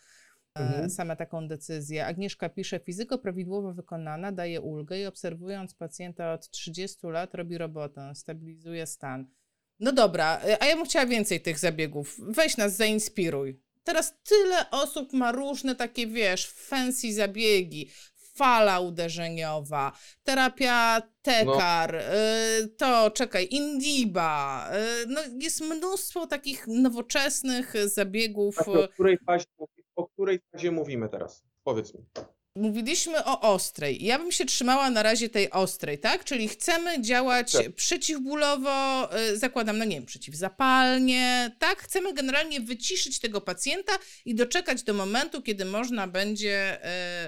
[0.59, 0.89] Mhm.
[0.89, 2.05] same taką decyzję.
[2.05, 8.11] Agnieszka pisze, fizyko prawidłowo wykonana daje ulgę i obserwując pacjenta od 30 lat robi robotę,
[8.15, 9.27] stabilizuje stan.
[9.79, 12.15] No dobra, e, a ja bym chciała więcej tych zabiegów.
[12.19, 13.59] Weź nas, zainspiruj.
[13.83, 17.91] Teraz tyle osób ma różne takie, wiesz, fancy zabiegi.
[18.35, 19.91] Fala uderzeniowa,
[20.23, 24.69] terapia tekar, y, to czekaj, indiba.
[25.03, 28.55] y, no jest mnóstwo takich nowoczesnych zabiegów.
[28.55, 29.45] Właśnie, o, której fazie,
[29.95, 31.43] o której fazie mówimy teraz?
[31.63, 32.01] Powiedz mi.
[32.57, 34.03] Mówiliśmy o ostrej.
[34.03, 36.23] Ja bym się trzymała na razie tej ostrej, tak?
[36.23, 37.71] Czyli chcemy działać Tak.
[37.75, 41.77] przeciwbólowo, y, zakładam, no nie wiem, przeciwzapalnie, tak?
[41.77, 43.93] Chcemy generalnie wyciszyć tego pacjenta
[44.25, 46.77] i doczekać do momentu, kiedy można będzie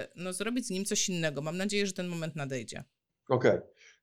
[0.04, 1.42] y, no, zrobić z nim coś innego.
[1.42, 2.84] Mam nadzieję, że ten moment nadejdzie.
[3.28, 3.58] Okej.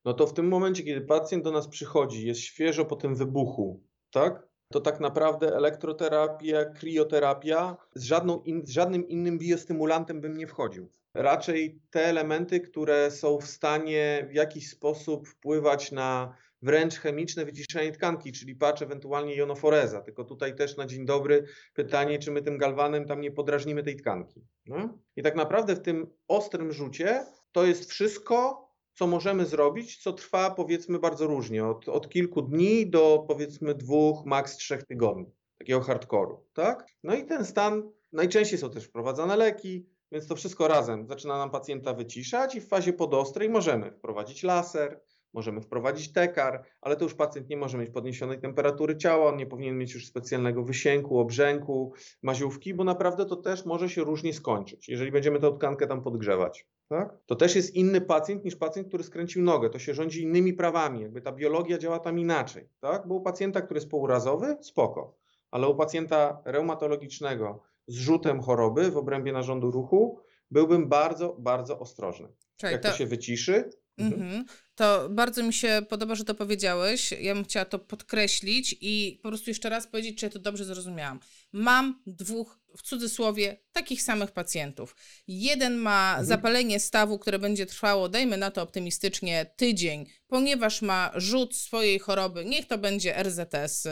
[0.06, 3.84] No to w tym momencie, kiedy pacjent do nas przychodzi, jest świeżo po tym wybuchu,
[4.12, 4.48] tak?
[4.72, 10.90] To tak naprawdę elektroterapia, krioterapia, z, żadną in, z żadnym innym biostymulantem bym nie wchodził.
[11.18, 17.92] Raczej te elementy, które są w stanie w jakiś sposób wpływać na wręcz chemiczne wyciszenie
[17.92, 20.02] tkanki, czyli patch, ewentualnie jonoforeza.
[20.02, 23.96] Tylko tutaj też na dzień dobry pytanie, czy my tym galwanem tam nie podrażnimy tej
[23.96, 24.42] tkanki.
[24.66, 25.00] No?
[25.16, 30.52] I tak naprawdę w tym ostrym rzucie to jest wszystko, co możemy zrobić, co trwa
[30.52, 36.46] powiedzmy bardzo różnie, od, od kilku dni do powiedzmy dwóch, maks trzech tygodni, takiego hardkoru,
[36.54, 36.88] tak?
[37.04, 41.52] No i ten stan, najczęściej są też wprowadzane leki, więc to wszystko razem zaczyna nam
[41.52, 45.02] pacjenta wyciszać i w fazie podostrej możemy wprowadzić laser,
[45.34, 49.46] możemy wprowadzić tekar, ale to już pacjent nie może mieć podniesionej temperatury ciała, on nie
[49.46, 54.90] powinien mieć już specjalnego wysięku, obrzęku, maziówki, bo naprawdę to też może się różnie skończyć,
[54.90, 56.68] jeżeli będziemy tę tkankę tam podgrzewać.
[56.90, 57.18] Tak?
[57.26, 59.70] To też jest inny pacjent niż pacjent, który skręcił nogę.
[59.70, 62.70] To się rządzi innymi prawami, jakby ta biologia działa tam inaczej.
[62.80, 63.08] Tak?
[63.08, 65.18] Bo u pacjenta, który jest pourazowy, spoko,
[65.52, 70.20] ale u pacjenta reumatologicznego z rzutem choroby w obrębie narządu ruchu
[70.52, 72.28] byłbym bardzo, bardzo ostrożny.
[72.58, 73.70] Czekaj, Jak to się wyciszy,
[74.00, 74.46] Mhm.
[74.76, 77.12] To bardzo mi się podoba, że to powiedziałeś.
[77.12, 80.66] Ja bym chciała to podkreślić i po prostu jeszcze raz powiedzieć, czy ja to dobrze
[80.66, 81.20] zrozumiałam.
[81.52, 84.96] Mam dwóch, w cudzysłowie, takich samych pacjentów.
[85.28, 86.26] Jeden ma Mhm.
[86.26, 92.46] zapalenie stawu, które będzie trwało, dajmy na to optymistycznie, tydzień, ponieważ ma rzut swojej choroby.
[92.46, 93.86] Niech to będzie RZS.
[93.86, 93.92] Yy,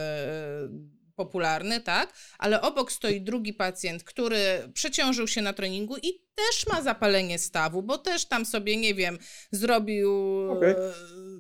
[1.16, 2.14] popularny, tak?
[2.38, 7.84] Ale obok stoi drugi pacjent, który przeciążył się na treningu i też ma zapalenie stawu,
[7.84, 9.18] bo też tam sobie, nie wiem,
[9.52, 10.12] zrobił
[10.52, 10.72] Okej.
[10.72, 10.76] e,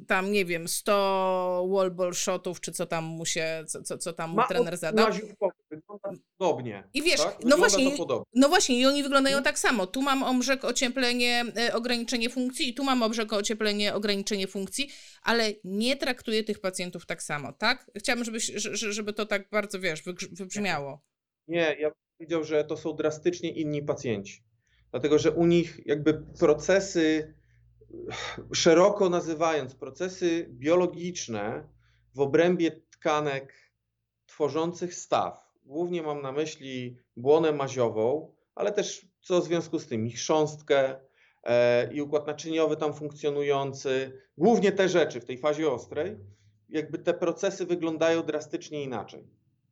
[0.07, 4.13] tam, nie wiem, 100 wall ball shotów, czy co tam mu się, co, co, co
[4.13, 5.07] tam mu ma trener zadał.
[5.69, 6.83] wygląda, podobnie.
[6.93, 7.37] I wiesz, tak?
[7.43, 7.91] no właśnie.
[8.35, 9.43] No właśnie, i oni wyglądają Mhm.
[9.43, 9.87] tak samo.
[9.87, 14.89] Tu mam obrzeg, ocieplenie, e, ograniczenie funkcji, i tu mam obrzeg, ocieplenie, ograniczenie funkcji,
[15.21, 17.91] ale nie traktuję tych pacjentów tak samo, tak?
[17.97, 21.01] Chciałabym, żebyś, że- że- żeby to tak bardzo, wiesz, wybrzmiało.
[21.47, 24.44] Nie, ja bym powiedział, że to są drastycznie inni pacjenci.
[24.95, 27.33] Dlatego, że u nich jakby procesy,
[28.53, 31.69] szeroko nazywając, procesy biologiczne
[32.13, 33.53] w obrębie tkanek
[34.25, 35.51] tworzących staw.
[35.63, 40.99] Głównie mam na myśli błonę maziową, ale też co w związku z tym, ich chrząstkę
[41.43, 44.21] e, i układ naczyniowy tam funkcjonujący.
[44.37, 46.17] Głównie te rzeczy w tej fazie ostrej,
[46.69, 49.27] jakby te procesy wyglądają drastycznie inaczej.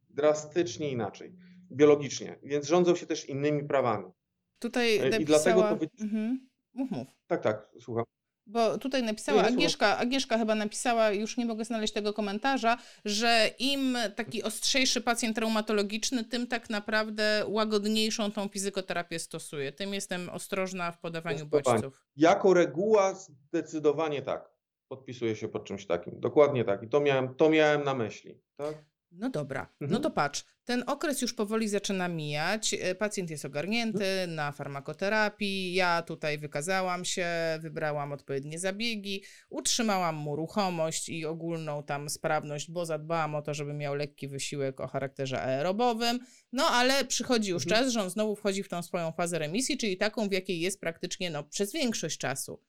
[0.09, 1.36] Drastycznie inaczej
[1.71, 4.12] biologicznie, więc rządzą się też innymi prawami.
[4.59, 5.21] Tutaj E, napisała...
[5.21, 6.49] i dlatego to wy- mhm.
[6.73, 7.07] Mów, mów.
[7.27, 8.03] Tak, tak, słucham.
[8.45, 9.53] Bo tutaj napisała słucham.
[9.53, 15.35] Agnieszka, Agnieszka chyba napisała, już nie mogę znaleźć tego komentarza, że im taki ostrzejszy pacjent
[15.35, 19.71] traumatologiczny, tym tak naprawdę łagodniejszą tą fizykoterapię stosuje.
[19.71, 22.05] Tym jestem ostrożna w podawaniu bodźców.
[22.15, 24.49] Jako reguła zdecydowanie tak.
[24.87, 26.19] Podpisuję się pod czymś takim.
[26.19, 26.83] Dokładnie tak.
[26.83, 28.41] I to miałem, to miałem na myśli.
[28.55, 28.85] Tak?
[29.15, 30.02] No dobra, no Mhm.
[30.02, 34.36] to patrz, ten okres już powoli zaczyna mijać, e, pacjent jest ogarnięty Mhm.
[34.36, 37.28] na farmakoterapii, ja tutaj wykazałam się,
[37.60, 43.73] wybrałam odpowiednie zabiegi, utrzymałam mu ruchomość i ogólną tam sprawność, bo zadbałam o to, żeby
[43.73, 46.19] miał lekki wysiłek o charakterze aerobowym,
[46.52, 47.84] no ale przychodzi już Mhm.
[47.84, 50.80] czas, że on znowu wchodzi w tą swoją fazę remisji, czyli taką, w jakiej jest
[50.82, 52.62] praktycznie no, przez większość czasu.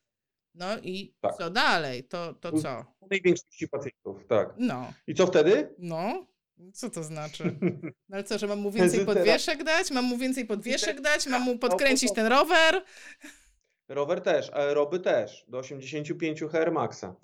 [0.54, 1.34] No i Tak.
[1.38, 2.04] co dalej?
[2.04, 2.84] To, to co?
[3.00, 4.48] U największości pacjentów, tak.
[4.58, 5.74] No, I co wtedy?
[5.78, 6.26] no,
[6.72, 7.56] co to znaczy?
[8.08, 9.90] No ale co, że mam mu więcej podwieszek dać?
[9.90, 11.26] Mam mu więcej podwieszek dać?
[11.26, 12.82] Mam mu podkręcić ten rower?
[13.88, 15.44] Rower też, aeroby też.
[15.48, 17.14] Do 85 HR maxa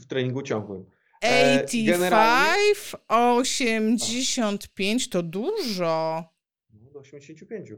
[0.00, 0.84] w treningu ciągłym.
[1.24, 2.72] E, 85, generalnie-
[3.08, 6.24] 85 to dużo.
[6.72, 7.70] No, do 85.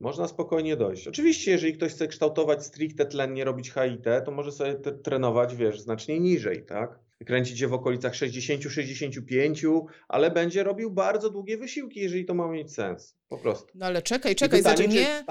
[0.00, 1.08] Można spokojnie dojść.
[1.08, 4.74] Oczywiście, jeżeli ktoś chce kształtować stricte tlen, nie robić HIT, to może sobie
[5.04, 6.98] trenować, wiesz, znacznie niżej, tak?
[7.26, 12.72] Kręcić się w okolicach 60-65, ale będzie robił bardzo długie wysiłki, jeżeli to ma mieć
[12.74, 13.16] sens.
[13.28, 13.66] Po prostu.
[13.74, 15.24] No ale czekaj, czekaj, pytanie, zanim czy- nie...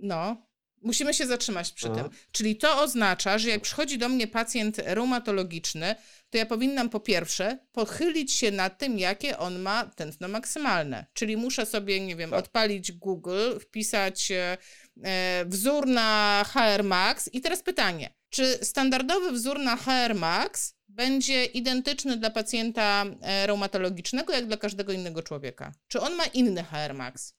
[0.00, 0.46] No,
[0.82, 1.96] musimy się zatrzymać przy Aha.
[2.02, 2.12] tym.
[2.32, 5.94] Czyli to oznacza, że jak przychodzi do mnie pacjent reumatologiczny,
[6.30, 11.06] to ja powinnam po pierwsze pochylić się nad tym, jakie on ma tętno maksymalne.
[11.12, 12.38] Czyli muszę sobie, nie wiem, Tak.
[12.38, 14.56] odpalić Google, wpisać e,
[15.04, 21.44] e, wzór na HR Max i teraz pytanie, czy standardowy wzór na HR Max będzie
[21.44, 25.72] identyczny dla pacjenta e, reumatologicznego, jak dla każdego innego człowieka?
[25.88, 27.34] Czy on ma inny HR Max?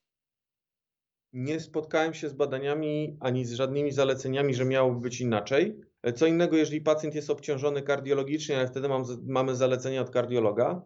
[1.34, 5.80] Nie spotkałem się z badaniami ani z żadnymi zaleceniami, że miałoby być inaczej.
[6.16, 10.82] Co innego, jeżeli pacjent jest obciążony kardiologicznie, ale wtedy mam, mamy zalecenia od kardiologa.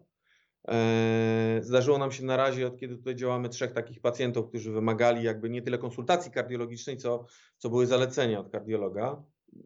[0.64, 5.24] Eee, Zdarzyło nam się na razie, od kiedy tutaj działamy, trzech takich pacjentów, którzy wymagali
[5.24, 7.26] jakby nie tyle konsultacji kardiologicznej, co,
[7.58, 9.22] co były zalecenia od kardiologa.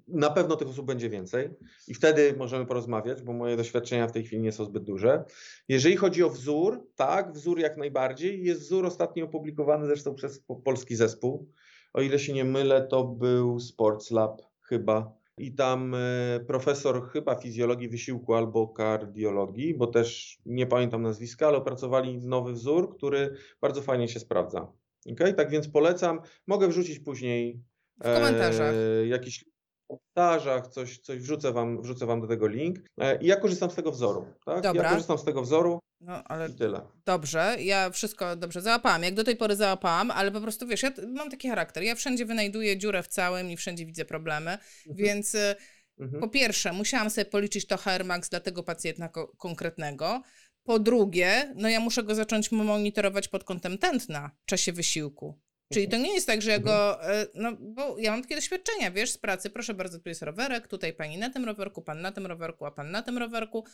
[0.08, 1.50] Na pewno tych osób będzie więcej
[1.88, 5.24] i wtedy możemy porozmawiać, bo moje doświadczenia w tej chwili nie są zbyt duże.
[5.68, 8.44] Jeżeli chodzi o wzór, tak, wzór jak najbardziej.
[8.44, 11.48] Jest wzór ostatnio opublikowany zresztą przez po- polski zespół.
[11.92, 15.12] O ile się nie mylę, to był Sports Lab chyba.
[15.38, 21.58] I tam e, profesor chyba fizjologii wysiłku albo kardiologii, bo też nie pamiętam nazwiska, ale
[21.58, 24.72] opracowali nowy wzór, który bardzo fajnie się sprawdza.
[25.12, 25.32] Okay?
[25.32, 26.20] Tak więc polecam.
[26.46, 27.60] Mogę wrzucić później
[28.00, 28.74] W komentarzach.
[29.02, 29.44] e, jakiś
[29.86, 32.78] w komentarzach, coś, coś wrzucę, wam, wrzucę Wam do tego link.
[33.00, 34.26] E, I ja korzystam z tego wzoru.
[34.44, 34.60] Tak?
[34.62, 34.82] Dobra.
[34.82, 36.80] Ja korzystam z tego wzoru No, ale tyle.
[37.04, 39.02] Dobrze, ja wszystko dobrze załapałam.
[39.02, 41.82] Jak do tej pory załapałam, ale po prostu wiesz, ja mam taki charakter.
[41.82, 45.54] Ja wszędzie wynajduję dziurę w całym i wszędzie widzę problemy, więc y,
[45.98, 46.20] Mhm.
[46.20, 50.22] po pierwsze musiałam sobie policzyć to HR Max dla tego pacjenta ko- konkretnego.
[50.64, 55.40] Po drugie, no ja muszę go zacząć monitorować pod kątem tętna w czasie wysiłku.
[55.72, 58.90] Czyli to nie jest tak, że ja go, e, no bo ja mam takie doświadczenia,
[58.90, 62.12] wiesz, z pracy, proszę bardzo, tu jest rowerek, tutaj pani na tym rowerku, pan na
[62.12, 63.64] tym rowerku, a pan na tym rowerku.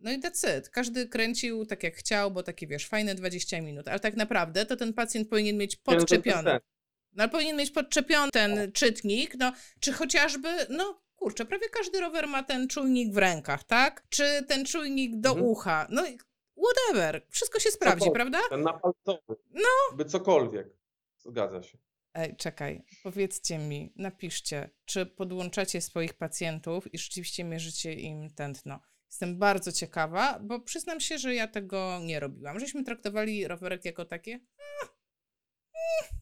[0.00, 0.68] No i that's it.
[0.68, 4.76] Każdy kręcił tak jak chciał, bo takie, wiesz, fajne 20 minut, ale tak naprawdę to
[4.76, 6.60] ten pacjent powinien mieć no podczepiony.
[7.12, 12.42] No powinien mieć podczepiony ten czytnik, no, czy chociażby, no kurczę, prawie każdy rower ma
[12.42, 14.02] ten czujnik w rękach, tak?
[14.08, 15.46] Czy ten czujnik do Mhm.
[15.46, 16.18] ucha, no i
[16.64, 18.14] whatever, wszystko się sprawdzi, Cokolwiek.
[18.14, 18.48] prawda?
[18.50, 19.36] Ten napalcowy.
[19.54, 19.96] No.
[19.96, 20.77] By cokolwiek.
[21.28, 21.78] Zgadza się.
[22.14, 28.80] Ej, czekaj, powiedzcie mi, napiszcie, czy podłączacie swoich pacjentów i rzeczywiście mierzycie im tętno.
[29.10, 32.60] Jestem bardzo ciekawa, bo przyznam się, że ja tego nie robiłam.
[32.60, 34.34] Żeśmy traktowali rowerek jako takie.
[34.34, 36.20] "A, mm,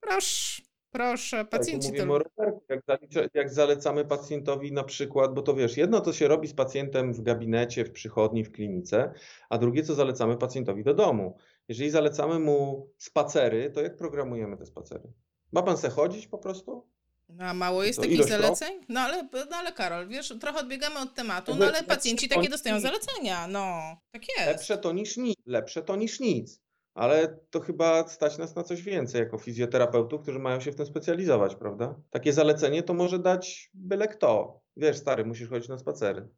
[0.00, 0.62] Proszę,
[0.94, 5.34] Proszę, Tak, pacjenci bo to mówimy o rowerku, jak, zalicza, jak zalecamy pacjentowi na przykład,
[5.34, 9.12] bo to wiesz, jedno to się robi z pacjentem w gabinecie, w przychodni, w klinice,
[9.48, 11.36] a drugie co zalecamy pacjentowi do domu.
[11.68, 15.12] Jeżeli zalecamy mu spacery, to jak programujemy te spacery?
[15.52, 16.88] Ma pan se chodzić po prostu?
[17.28, 18.80] No, a mało jest To takich zaleceń?
[18.88, 22.80] No ale, no ale Karol, wiesz, trochę odbiegamy od tematu, no ale pacjenci takie dostają
[22.80, 24.46] zalecenia, no, tak jest.
[24.46, 26.64] Lepsze to niż nic, lepsze to niż nic.
[26.94, 30.86] Ale to chyba stać nas na coś więcej jako fizjoterapeutów, którzy mają się w tym
[30.86, 31.94] specjalizować, prawda?
[32.10, 34.60] Takie zalecenie to może dać byle kto.
[34.76, 36.28] Wiesz, stary, musisz chodzić na spacery.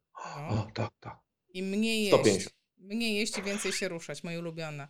[0.51, 1.19] O, tak, tak.
[1.55, 2.17] I mniej jeść.
[2.17, 2.56] 150.
[2.87, 4.89] Mniej jeść i więcej się ruszać, moje ulubione.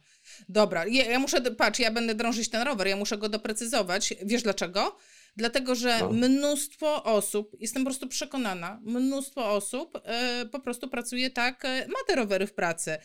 [0.49, 4.14] Dobra, ja, ja muszę, patrz, ja będę drążyć ten rower, ja muszę go doprecyzować.
[4.22, 4.97] Wiesz dlaczego?
[5.36, 6.11] Dlatego, że No.
[6.12, 11.99] mnóstwo osób, jestem po prostu przekonana, mnóstwo osób e, po prostu pracuje tak, e, ma
[12.07, 12.97] te rowery w pracy.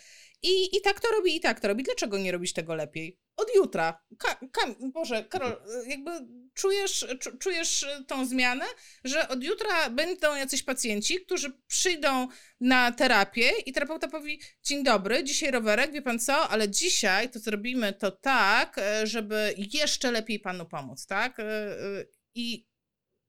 [0.43, 1.83] I, I tak to robi, i tak to robi.
[1.83, 3.19] Dlaczego nie robić tego lepiej?
[3.37, 4.05] Od jutra.
[4.17, 4.37] Ka,
[4.79, 6.11] Boże, Karol, jakby
[6.53, 8.65] czujesz, czu, czujesz tą zmianę,
[9.03, 12.27] że od jutra będą jacyś pacjenci, którzy przyjdą
[12.59, 17.39] na terapię i terapeuta powie, dzień dobry, dzisiaj rowerek, wie pan co, ale dzisiaj to
[17.39, 21.39] zrobimy to tak, e, żeby jeszcze lepiej panu pomóc, tak?
[21.39, 22.05] E, e,
[22.35, 22.67] I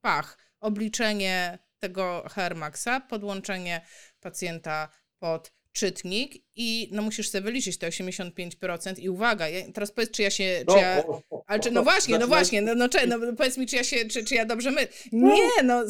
[0.01, 3.87] pach, obliczenie tego Hermaxa, podłączenie
[4.21, 4.89] pacjenta
[5.19, 10.23] pod czytnik i no musisz sobie wyliczyć te 85% i uwaga, ja, teraz powiedz, czy
[10.23, 11.05] ja się, czy ja...
[11.07, 13.77] o, o, Ale czy, no właśnie, no właśnie, no, no, cze- no powiedz mi, czy
[13.77, 14.89] ja się, czy, czy ja dobrze my...
[15.13, 15.85] Nie, no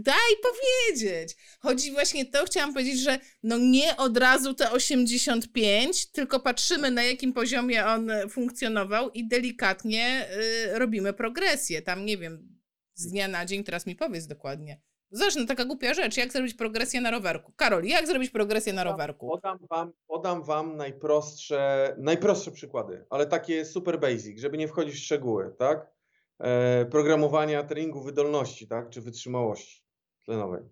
[0.00, 1.36] daj powiedzieć.
[1.60, 7.02] Chodzi właśnie to, chciałam powiedzieć, że no nie od razu te 85, tylko patrzymy na
[7.02, 10.28] jakim poziomie on funkcjonował i delikatnie
[10.74, 11.82] y, robimy progresję.
[11.82, 12.58] Tam, nie wiem,
[12.94, 14.80] z dnia na dzień, teraz mi powiedz dokładnie.
[15.10, 17.52] No taka głupia rzecz, jak zrobić progresję na rowerku?
[17.56, 19.28] Karol, jak zrobić progresję na rowerku?
[19.28, 24.98] Podam wam, podam wam najprostsze, najprostsze przykłady, ale takie super basic, żeby nie wchodzić w
[24.98, 25.90] szczegóły, tak?
[26.38, 28.90] E, programowania treningu wydolności, tak?
[28.90, 29.84] Czy wytrzymałości
[30.24, 30.62] tlenowej.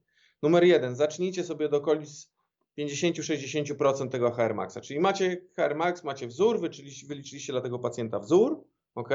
[0.43, 2.33] Numer jeden, zacznijcie sobie do okolic
[2.79, 8.19] 50-60% tego HR Maxa, czyli macie HR Max, macie wzór, wyliczyliście, wyliczyliście dla tego pacjenta
[8.19, 8.65] wzór,
[8.95, 9.11] ok?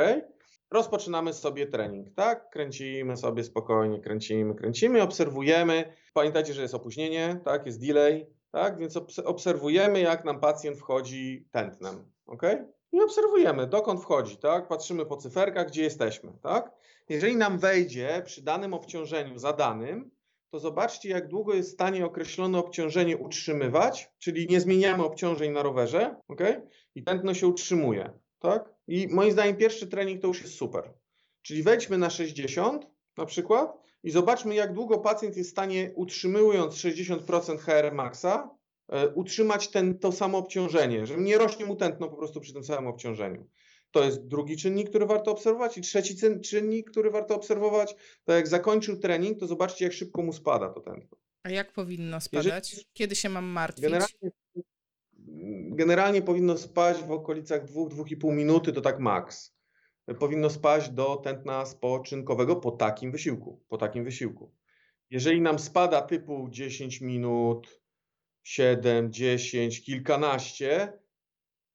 [0.71, 2.49] Rozpoczynamy sobie trening, tak?
[2.49, 5.93] Kręcimy sobie spokojnie, kręcimy, kręcimy, obserwujemy.
[6.13, 7.65] Pamiętajcie, że jest opóźnienie, tak?
[7.65, 8.77] Jest delay, tak?
[8.77, 12.41] Więc obs- obserwujemy, jak nam pacjent wchodzi tętnem, ok?
[12.91, 14.67] I obserwujemy, dokąd wchodzi, tak?
[14.67, 16.71] Patrzymy po cyferkach, gdzie jesteśmy, tak?
[17.09, 20.11] Jeżeli nam wejdzie przy danym obciążeniu zadanym,
[20.49, 25.63] to zobaczcie, jak długo jest w stanie określone obciążenie utrzymywać, czyli nie zmieniamy obciążeń na
[25.63, 26.41] rowerze, ok?
[26.95, 28.69] I tętno się utrzymuje, tak?
[28.87, 30.93] I moim zdaniem pierwszy trening to już jest super.
[31.41, 32.87] Czyli wejdźmy na 60
[33.17, 38.49] na przykład i zobaczmy, jak długo pacjent jest w stanie, utrzymując 60% HR maxa,
[38.89, 42.63] e, utrzymać ten, to samo obciążenie, że nie rośnie mu tętno po prostu przy tym
[42.63, 43.47] samym obciążeniu.
[43.91, 45.77] To jest drugi czynnik, który warto obserwować.
[45.77, 50.33] I trzeci czynnik, który warto obserwować, to jak zakończył trening, to zobaczcie, jak szybko mu
[50.33, 51.17] spada to tętno.
[51.43, 52.85] A jak powinno Jeżeli- spadać?
[52.93, 53.83] Kiedy się mam martwić?
[53.83, 54.31] Generalnie,
[55.51, 59.55] generalnie powinno spaść w okolicach 2-2,5 minuty, to tak maks.
[60.19, 63.63] Powinno spaść do tętna spoczynkowego po takim wysiłku.
[63.67, 64.51] Po takim wysiłku.
[65.09, 67.81] Jeżeli nam spada typu 10 minut,
[68.43, 70.93] 7, 10, kilkanaście,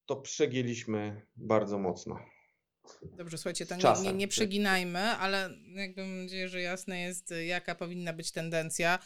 [0.06, 2.18] to przegięliśmy bardzo mocno.
[3.02, 7.74] Dobrze, słuchajcie, to nie, nie, nie przeginajmy, ale jakby mam nadzieję, że jasne jest, jaka
[7.74, 8.98] powinna być tendencja.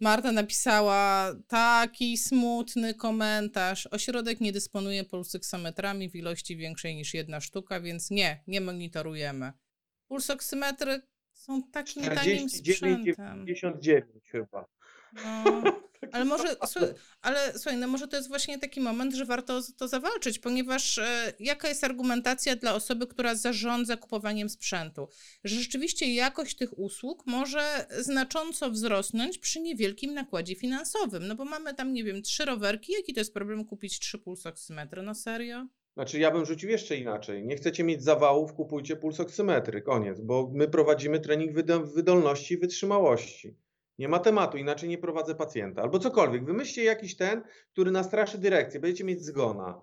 [0.00, 3.88] Marta napisała taki smutny komentarz.
[3.90, 9.52] Ośrodek nie dysponuje pulsoksymetrami w ilości większej niż jedna sztuka, więc nie, nie monitorujemy.
[10.08, 13.46] Pulsoksymetry są takim tanim 49, sprzętem.
[13.46, 14.66] 59 chyba.
[15.24, 15.62] No,
[16.12, 16.56] ale może,
[17.22, 21.32] ale słuchaj, no może to jest właśnie taki moment, że warto to zawalczyć, ponieważ e,
[21.40, 25.08] jaka jest argumentacja dla osoby, która zarządza kupowaniem sprzętu?
[25.44, 31.26] Że rzeczywiście jakość tych usług może znacząco wzrosnąć przy niewielkim nakładzie finansowym.
[31.26, 35.02] No bo mamy tam, nie wiem, trzy rowerki, jaki to jest problem kupić trzy pulsoksymetry?
[35.02, 35.66] No serio?
[35.94, 37.44] Znaczy, ja bym rzucił jeszcze inaczej.
[37.44, 43.56] Nie chcecie mieć zawałów, kupujcie pulsoksymetry, koniec, bo my prowadzimy trening wydo- wydolności i wytrzymałości.
[43.98, 45.82] Nie ma tematu, inaczej nie prowadzę pacjenta.
[45.82, 46.44] Albo cokolwiek.
[46.44, 47.42] Wymyślcie jakiś ten,
[47.72, 48.80] który nastraszy dyrekcję.
[48.80, 49.80] Będziecie mieć zgona.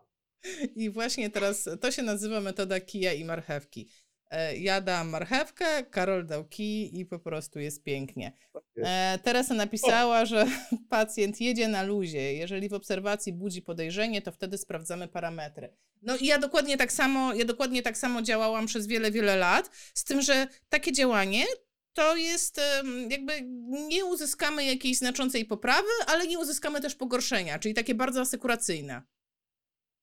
[0.76, 3.90] I właśnie teraz to się nazywa metoda kija i marchewki.
[4.32, 8.34] E, Ja dam marchewkę, Karol dał kij i po prostu jest pięknie.
[8.78, 10.46] E, Teresa napisała, że
[10.90, 12.34] pacjent jedzie na luzie.
[12.34, 15.74] Jeżeli w obserwacji budzi podejrzenie, to wtedy sprawdzamy parametry.
[16.02, 19.70] No i ja dokładnie tak samo, ja dokładnie tak samo działałam przez wiele, wiele lat,
[19.94, 21.46] z tym, że takie działanie
[21.94, 22.62] to jest
[23.10, 23.42] jakby
[23.88, 29.02] nie uzyskamy jakiejś znaczącej poprawy, ale nie uzyskamy też pogorszenia, czyli takie bardzo asekuracyjne.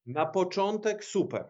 [0.07, 1.45] Na początek super.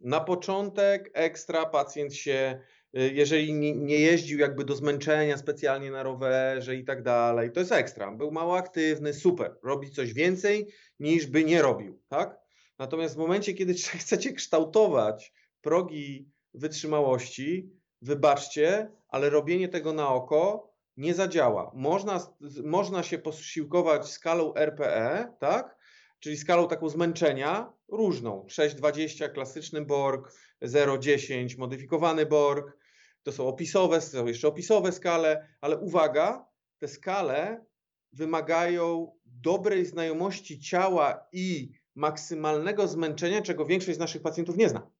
[0.00, 2.60] Na początek ekstra pacjent się
[2.98, 7.72] y, jeżeli nie jeździł jakby do zmęczenia specjalnie na rowerze i tak dalej, to jest
[7.72, 8.12] ekstra.
[8.12, 10.68] Był mało aktywny, super, robi coś więcej
[11.00, 12.40] niż by nie robił, tak?
[12.78, 21.14] Natomiast w momencie, kiedy chcecie kształtować progi wytrzymałości, wybaczcie, ale robienie tego na oko nie
[21.14, 21.72] zadziała.
[21.74, 22.26] Można,
[22.64, 25.76] można się posiłkować skalą RPE, tak?
[26.20, 28.46] Czyli skalą taką zmęczenia, różną.
[28.48, 30.32] 6,20 klasyczny Borg,
[30.62, 32.76] 0,10 modyfikowany Borg.
[33.22, 36.46] To są opisowe, są jeszcze opisowe skale, ale uwaga,
[36.78, 37.64] te skale
[38.12, 44.90] wymagają dobrej znajomości ciała i maksymalnego zmęczenia, czego większość z naszych pacjentów nie zna.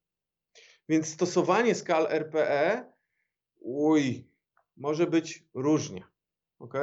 [0.90, 2.92] Więc stosowanie skal RPE,
[3.60, 4.28] uj,
[4.76, 6.04] może być różnie.
[6.58, 6.74] ok?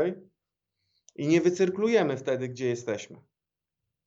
[1.16, 3.18] I nie wycyrklujemy wtedy, gdzie jesteśmy.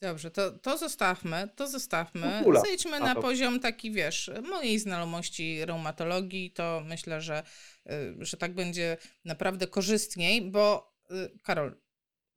[0.02, 2.40] Dobrze, to, to zostawmy, to zostawmy.
[2.44, 2.60] Kula.
[2.60, 7.42] Zejdźmy na poziom taki, wiesz, mojej znajomości reumatologii, to myślę, że,
[7.90, 11.76] y, że tak będzie naprawdę korzystniej, bo y, Karol,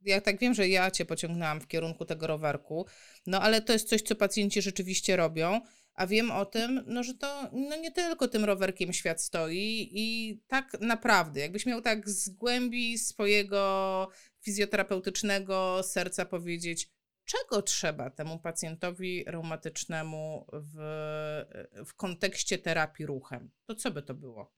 [0.01, 2.85] ja tak wiem, że ja cię pociągnęłam w kierunku tego rowerku,
[3.27, 5.61] no ale to jest coś, co pacjenci rzeczywiście robią,
[5.93, 10.39] a wiem o tym, no, że to no, nie tylko tym rowerkiem świat stoi i
[10.47, 14.07] tak naprawdę, jakbyś miał tak z głębi swojego
[14.41, 16.89] fizjoterapeutycznego serca powiedzieć,
[17.25, 20.75] czego trzeba temu pacjentowi reumatycznemu w,
[21.85, 23.51] w kontekście terapii ruchem?
[23.65, 24.53] To co by to było?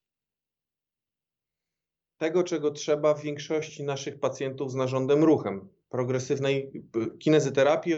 [2.18, 6.72] Tego, czego trzeba w większości naszych pacjentów z narządem ruchem, progresywnej
[7.20, 7.94] kinezyterapii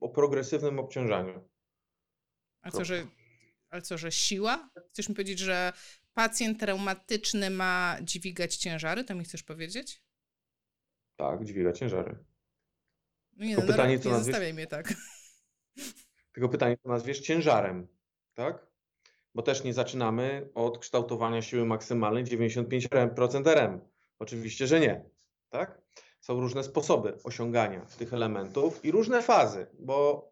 [0.00, 1.51] o progresywnym obciążaniu.
[2.62, 3.06] A co, że,
[3.70, 4.70] ale co, że siła?
[4.92, 5.72] Chcesz mi powiedzieć, że
[6.14, 9.04] pacjent reumatyczny ma dźwigać ciężary?
[9.04, 10.02] To mi chcesz powiedzieć?
[11.16, 12.18] Tak, dźwiga ciężary.
[13.36, 14.94] No nie, To no, pytanie, no, co nie nazwiesz- zostawiaj mnie tak.
[16.32, 17.86] Tylko pytanie, co nazwiesz ciężarem,
[18.34, 18.66] tak?
[19.34, 23.80] Bo też nie zaczynamy od kształtowania siły maksymalnej 95% RM.
[24.18, 25.04] Oczywiście, że nie,
[25.48, 25.82] tak?
[26.20, 30.31] Są różne sposoby osiągania tych elementów i różne fazy, bo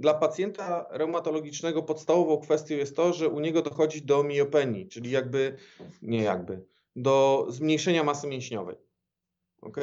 [0.00, 5.56] dla pacjenta reumatologicznego podstawową kwestią jest to, że u niego dochodzi do miopenii, czyli jakby,
[6.02, 6.64] nie jakby,
[6.96, 8.76] do zmniejszenia masy mięśniowej.
[9.62, 9.76] Ok?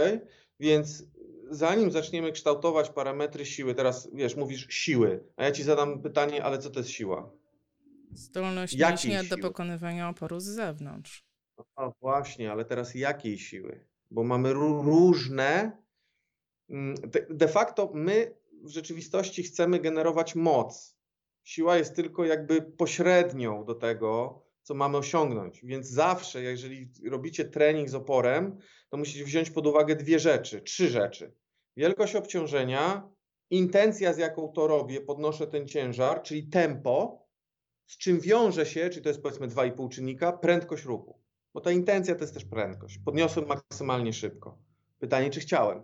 [0.59, 1.03] Więc
[1.49, 6.57] zanim zaczniemy kształtować parametry siły, teraz wiesz, mówisz siły, a ja ci zadam pytanie, ale
[6.57, 7.29] co to jest siła?
[8.11, 11.23] Zdolność Jakiej mięśnia do pokonywania oporu z zewnątrz.
[11.75, 13.79] A właśnie, ale teraz jakiej siły?
[14.11, 15.77] Bo mamy ró- różne.
[16.69, 16.95] mm,
[17.29, 18.35] de facto my
[18.67, 20.97] w rzeczywistości chcemy generować moc.
[21.43, 25.61] Siła jest tylko jakby pośrednią do tego, co mamy osiągnąć.
[25.63, 28.57] Więc zawsze, jeżeli robicie trening z oporem,
[28.89, 31.33] to musicie wziąć pod uwagę dwie rzeczy, trzy rzeczy.
[31.77, 33.09] Wielkość obciążenia,
[33.49, 37.27] intencja, z jaką to robię, podnoszę ten ciężar, czyli tempo,
[37.85, 41.19] z czym wiąże się, czyli to jest powiedzmy 2,5 czynnika, prędkość ruchu.
[41.53, 42.97] Bo ta intencja to jest też prędkość.
[43.05, 44.57] Podniosłem maksymalnie szybko.
[44.99, 45.83] Pytanie, czy chciałem?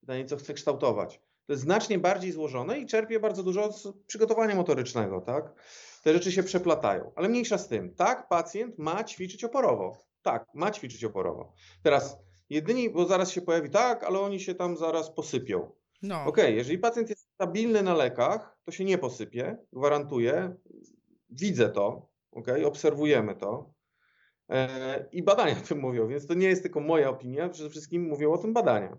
[0.00, 1.20] Pytanie, co chcę kształtować.
[1.46, 5.54] To jest znacznie bardziej złożone i czerpie bardzo dużo z przygotowania motorycznego, tak?
[6.02, 7.94] Te rzeczy się przeplatają, ale mniejsza z tym.
[7.94, 9.96] Tak, pacjent ma ćwiczyć oporowo.
[10.22, 11.52] Tak, ma ćwiczyć oporowo.
[11.82, 12.18] Teraz
[12.50, 15.70] jedyni, bo zaraz się pojawi, tak, ale oni się tam zaraz posypią.
[16.02, 16.24] No.
[16.24, 20.56] Okej, jeżeli pacjent jest stabilny na lekach, to się nie posypie, gwarantuję.
[21.30, 23.74] Widzę to, okej, obserwujemy to.
[24.48, 28.02] E, I badania o tym mówią, więc to nie jest tylko moja opinia, przede wszystkim
[28.02, 28.98] mówią o tym badania.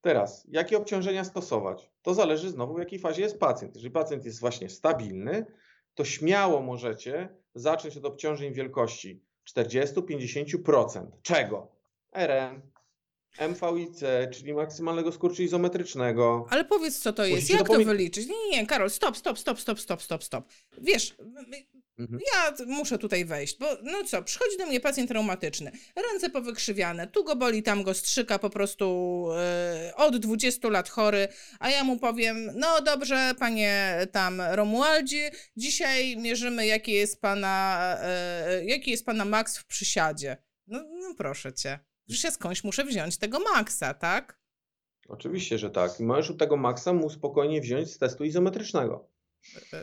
[0.00, 1.90] Teraz, jakie obciążenia stosować?
[2.02, 3.74] To zależy znowu, w jakiej fazie jest pacjent.
[3.74, 5.46] Jeżeli pacjent jest właśnie stabilny,
[5.94, 9.22] to śmiało możecie zacząć od obciążeń wielkości
[9.56, 11.06] 40-50%.
[11.22, 11.68] Czego?
[12.12, 12.62] RM,
[13.38, 14.00] MVIC,
[14.32, 16.46] czyli maksymalnego skurczu izometrycznego.
[16.50, 18.26] Ale powiedz, co to jest, jak to dopomie- wyliczyć?
[18.26, 20.48] Nie, nie, nie, Karol, stop, stop, stop, stop, stop, stop, stop.
[20.78, 21.14] Wiesz,
[21.98, 22.20] Mhm.
[22.34, 25.70] ja muszę tutaj wejść, bo no co, przychodzi do mnie pacjent reumatyczny,
[26.10, 31.28] ręce powykrzywiane, tu go boli, tam go strzyka, po prostu e, od 20 lat chory,
[31.58, 38.64] a ja mu powiem, no dobrze, panie tam Romualdzie, dzisiaj mierzymy, jaki jest pana, e,
[38.64, 40.36] jaki jest pana maks w przysiadzie.
[40.66, 41.78] No, no proszę cię,
[42.10, 44.40] przecież ja skądś muszę wziąć tego maksa, tak?
[45.08, 46.00] Oczywiście, że tak.
[46.00, 49.08] I możesz u tego maksa mu spokojnie wziąć z testu izometrycznego.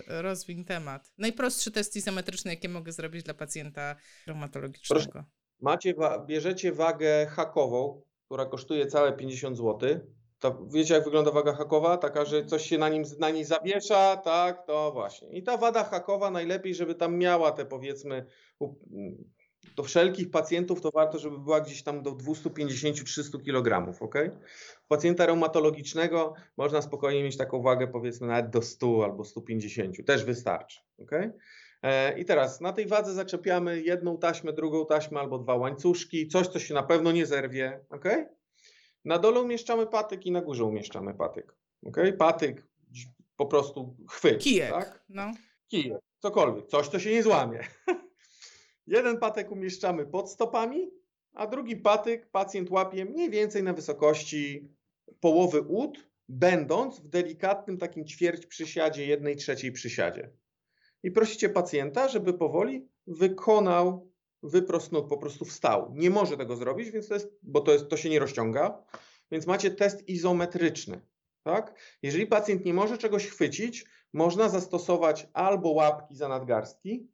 [0.07, 1.13] E, Rozwiń temat.
[1.17, 3.95] Najprostszy test izometryczny, jaki mogę zrobić dla pacjenta
[4.27, 5.23] reumatologicznego.
[5.61, 9.99] Macie, wa- bierzecie wagę hakową, która kosztuje całe 50 zł.
[10.39, 11.97] To wiecie, jak wygląda waga hakowa?
[11.97, 15.29] Taka, że coś się na, nim, na niej zawiesza, tak, to właśnie.
[15.37, 18.25] I ta wada hakowa najlepiej, żeby tam miała te powiedzmy,
[19.75, 24.15] do wszelkich pacjentów to warto, żeby była gdzieś tam do 250-300 kg, ok?
[24.85, 30.25] U pacjenta reumatologicznego można spokojnie mieć taką wagę powiedzmy nawet do 100 albo 150, też
[30.25, 31.11] wystarczy, ok?
[31.83, 36.47] E, I teraz na tej wadze zaczepiamy jedną taśmę, drugą taśmę albo dwa łańcuszki, coś,
[36.47, 38.05] co się na pewno nie zerwie, ok?
[39.05, 41.55] Na dole umieszczamy patyk i na górze umieszczamy patyk,
[41.85, 41.97] ok?
[42.17, 42.67] Patyk
[43.37, 44.71] po prostu chwyt, Kijek.
[44.71, 45.03] tak?
[45.09, 45.31] No.
[45.67, 47.59] kijek, cokolwiek, coś, co się nie złamie.
[48.87, 50.91] Jeden patek umieszczamy pod stopami,
[51.33, 54.69] a drugi patyk pacjent łapie mniej więcej na wysokości
[55.19, 60.29] połowy ud, będąc w delikatnym takim ćwierć przysiadzie, jednej trzeciej przysiadzie.
[61.03, 64.11] I prosicie pacjenta, żeby powoli wykonał
[64.43, 65.93] wyprostnął, po prostu wstał.
[65.95, 68.83] Nie może tego zrobić, więc to jest, bo to, jest, to się nie rozciąga,
[69.31, 71.01] więc macie test izometryczny.
[71.43, 71.75] Tak?
[72.01, 77.07] Jeżeli pacjent nie może czegoś chwycić, można zastosować albo łapki za nadgarstki,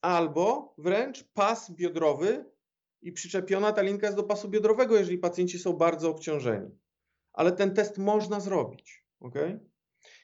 [0.00, 2.44] albo wręcz pas biodrowy
[3.02, 6.78] i przyczepiona ta linka jest do pasu biodrowego, jeżeli pacjenci są bardzo obciążeni.
[7.32, 9.04] Ale ten test można zrobić.
[9.20, 9.60] Okay?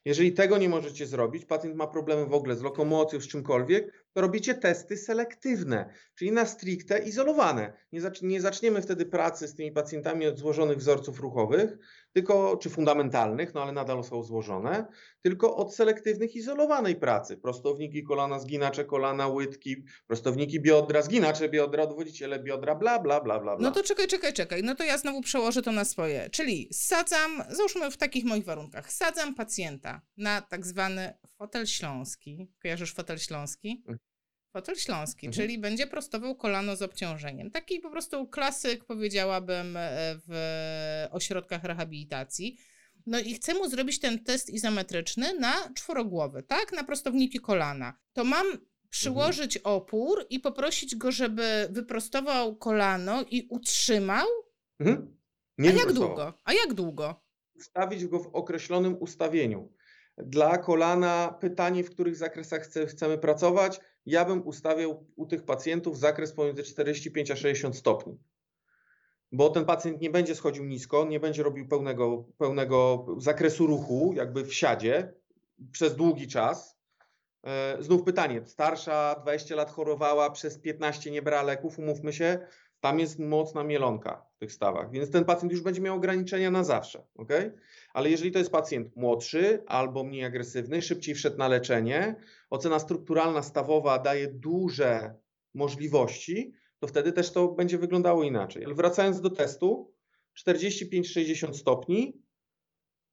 [0.05, 4.21] Jeżeli tego nie możecie zrobić, pacjent ma problemy w ogóle z lokomocją, z czymkolwiek, to
[4.21, 7.73] robicie testy selektywne, czyli na stricte izolowane.
[7.93, 11.79] Nie, nie zaczniemy wtedy pracy z tymi pacjentami od złożonych wzorców ruchowych,
[12.17, 14.87] tylko czy fundamentalnych, no ale nadal są złożone,
[15.23, 17.37] tylko od selektywnych, izolowanej pracy.
[17.37, 23.57] Prostowniki kolana, zginacze kolana, łydki, prostowniki biodra, zginacze biodra, odwodziciele biodra, bla, bla, bla, bla.
[23.61, 24.63] No to czekaj, czekaj, czekaj.
[24.63, 26.31] No to ja znowu przełożę to na swoje.
[26.31, 32.53] Czyli sadzam, załóżmy w takich moich warunkach, sadzam pacjenta na tak zwany fotel śląski.
[32.63, 33.85] Kojarzysz fotel śląski?
[34.57, 35.33] Fotel śląski, Mhm.
[35.43, 37.51] czyli będzie prostował kolano z obciążeniem.
[37.51, 39.91] Taki po prostu klasyk, powiedziałabym, e,
[40.29, 42.59] w ośrodkach rehabilitacji.
[43.07, 46.73] No i chcę mu zrobić ten test izometryczny na czworogłowy, tak?
[46.73, 47.99] Na prostowniki kolana.
[48.13, 48.47] To mam
[48.91, 54.27] przyłożyć opór i poprosić go, żeby wyprostował kolano i utrzymał?
[54.81, 55.17] Mhm.
[55.59, 56.35] Nie A jak długo?
[56.45, 57.21] A jak długo?
[57.55, 59.73] Ustawić go w określonym ustawieniu.
[60.19, 65.99] Dla kolana pytanie, w których zakresach chce, chcemy pracować, ja bym ustawiał u tych pacjentów
[65.99, 68.19] zakres pomiędzy 45 a 60 stopni.
[69.33, 74.45] Bo ten pacjent nie będzie schodził nisko, nie będzie robił pełnego, pełnego zakresu ruchu, jakby
[74.45, 75.15] w siadzie
[75.73, 76.79] przez długi czas.
[77.45, 82.47] E, Znów pytanie, starsza 20 lat chorowała, przez 15 nie brała leków, umówmy się,
[82.87, 86.65] tam jest mocna mielonka w tych stawach, więc ten pacjent już będzie miał ograniczenia na
[86.65, 87.31] zawsze, ok?
[87.93, 92.17] Ale jeżeli to jest pacjent młodszy albo mniej agresywny, szybciej wszedł na leczenie,
[92.51, 95.15] ocena strukturalna stawowa daje duże
[95.55, 98.65] możliwości, to wtedy też to będzie wyglądało inaczej.
[98.65, 99.93] Ale wracając do testu,
[100.47, 102.23] 45-60 stopni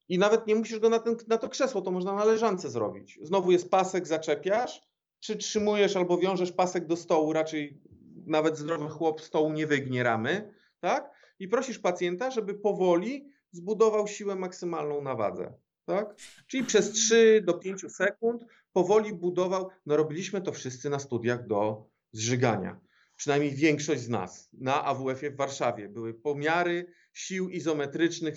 [0.08, 3.18] i nawet nie musisz go na, ten, na to krzesło, to można na leżance zrobić.
[3.22, 4.82] Znowu jest pasek, zaczepiasz,
[5.20, 7.80] przytrzymujesz albo wiążesz pasek do stołu, raczej
[8.26, 11.10] nawet zdrowy chłop stołu nie wygnie ramy, tak?
[11.38, 15.52] I prosisz pacjenta, żeby powoli zbudował siłę maksymalną na wadze,
[15.84, 16.14] tak?
[16.46, 21.86] Czyli przez 3 do 5 sekund powoli budował, no robiliśmy to wszyscy na studiach do
[22.12, 22.80] zżygania.
[23.16, 28.34] Przynajmniej większość z nas na AWF-ie w Warszawie były pomiary sił izometrycznych,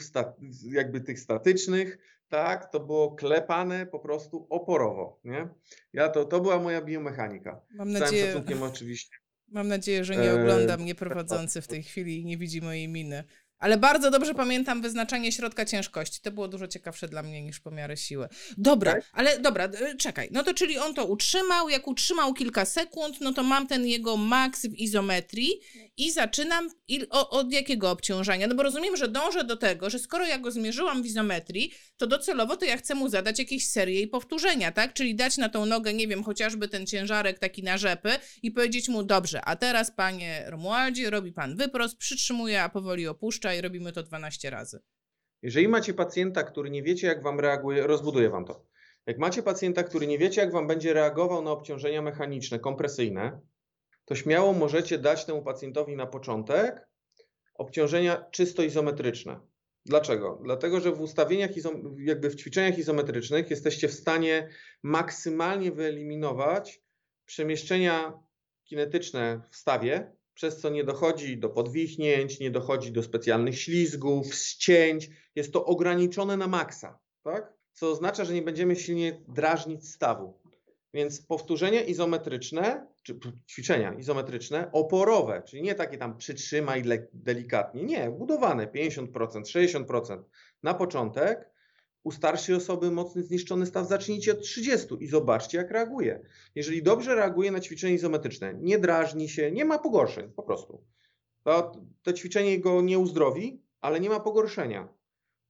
[0.64, 1.98] jakby tych statycznych,
[2.30, 2.72] tak?
[2.72, 5.50] To było klepane po prostu oporowo, nie?
[5.94, 7.62] Ja to, to była moja biomechanika.
[7.70, 9.18] Mam Z całym nadzieję, szacunkiem oczywiście.
[9.48, 12.88] Mam nadzieję, że nie Eee, ogląda mnie prowadzący w tej chwili i nie widzi mojej
[12.88, 13.24] miny.
[13.60, 16.20] Ale bardzo dobrze pamiętam wyznaczanie środka ciężkości.
[16.22, 18.28] To było dużo ciekawsze dla mnie niż pomiary siły.
[18.58, 19.04] Dobra, Tak?
[19.14, 20.30] ale dobra, e, czekaj.
[20.32, 21.70] No to czyli on to utrzymał.
[21.70, 25.52] Jak utrzymał kilka sekund, no to mam ten jego maks w izometrii
[25.98, 28.48] i zaczynam il, o, od jakiego obciążenia?
[28.48, 32.08] No bo rozumiem, że dążę do tego, że skoro ja go zmierzyłam w izometrii, to
[32.08, 34.94] docelowo to ja chcę mu zadać jakieś serie i powtórzenia, tak?
[34.94, 38.10] Czyli dać na tą nogę, nie wiem, chociażby ten ciężarek taki na rzepy
[38.44, 43.47] i powiedzieć mu, dobrze, a teraz panie Romualdzie, robi pan wyprost, przytrzymuje, a powoli opuszcza
[43.54, 44.80] i robimy to 12 razy.
[45.42, 48.66] Jeżeli macie pacjenta, który nie wiecie, jak wam reaguje, rozbuduję wam to.
[49.06, 53.42] Jak macie pacjenta, który nie wiecie, jak wam będzie reagował na obciążenia mechaniczne, kompresyjne,
[54.06, 56.88] to śmiało możecie dać temu pacjentowi na początek
[57.56, 59.40] obciążenia czysto izometryczne.
[59.86, 60.40] Dlaczego?
[60.44, 61.52] Dlatego, że w ustawieniach,
[61.98, 64.50] jakby w ćwiczeniach izometrycznych jesteście w stanie
[64.84, 66.82] maksymalnie wyeliminować
[67.26, 68.14] przemieszczenia
[68.64, 75.10] kinetyczne w stawie, przez co nie dochodzi do podwichnięć, nie dochodzi do specjalnych ślizgów, ścięć.
[75.36, 77.54] Jest to ograniczone na maksa, tak?
[77.74, 80.40] Co oznacza, że nie będziemy silnie drażnić stawu.
[80.94, 83.20] Więc powtórzenia izometryczne, czy
[83.50, 86.84] ćwiczenia izometryczne, oporowe, czyli nie takie tam przytrzymaj
[87.14, 90.24] delikatnie, nie, budowane 50%, 60%
[90.64, 91.50] na początek.
[92.08, 96.22] U starszej osoby mocny zniszczony staw zacznijcie od 30 i zobaczcie, jak reaguje.
[96.56, 100.84] Jeżeli dobrze reaguje na ćwiczenie izometryczne, nie drażni się, nie ma pogorszeń po prostu,
[101.44, 101.72] to,
[102.04, 104.88] to ćwiczenie go nie uzdrowi, ale nie ma pogorszenia,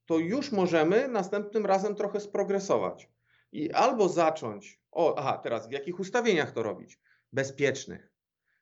[0.06, 3.10] to już możemy następnym razem trochę sprogresować
[3.52, 7.00] i albo zacząć O, aha, teraz w jakich ustawieniach to robić?
[7.34, 8.12] Bezpiecznych.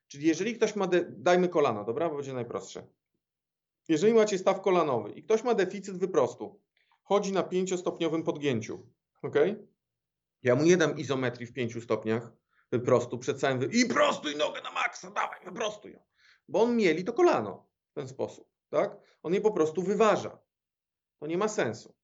[0.08, 2.86] Czyli jeżeli ktoś ma, dajmy kolano, dobra, bo będzie najprostsze.
[3.88, 6.65] Jeżeli macie staw kolanowy i ktoś ma deficyt wyprostu,
[7.06, 8.86] chodzi na pięciostopniowym podgięciu,
[9.22, 9.36] ok?
[10.42, 12.32] Ja mu nie dam izometrii w pięciu stopniach
[12.72, 13.66] wyprostu przed całym wy...
[13.66, 15.98] i prostuj nogę na maksa, dawaj, wyprostuj ją.
[16.48, 18.96] Bo on mieli to kolano w ten sposób, tak?
[19.22, 20.38] On je po prostu wyważa.
[21.18, 21.94] To nie ma sensu.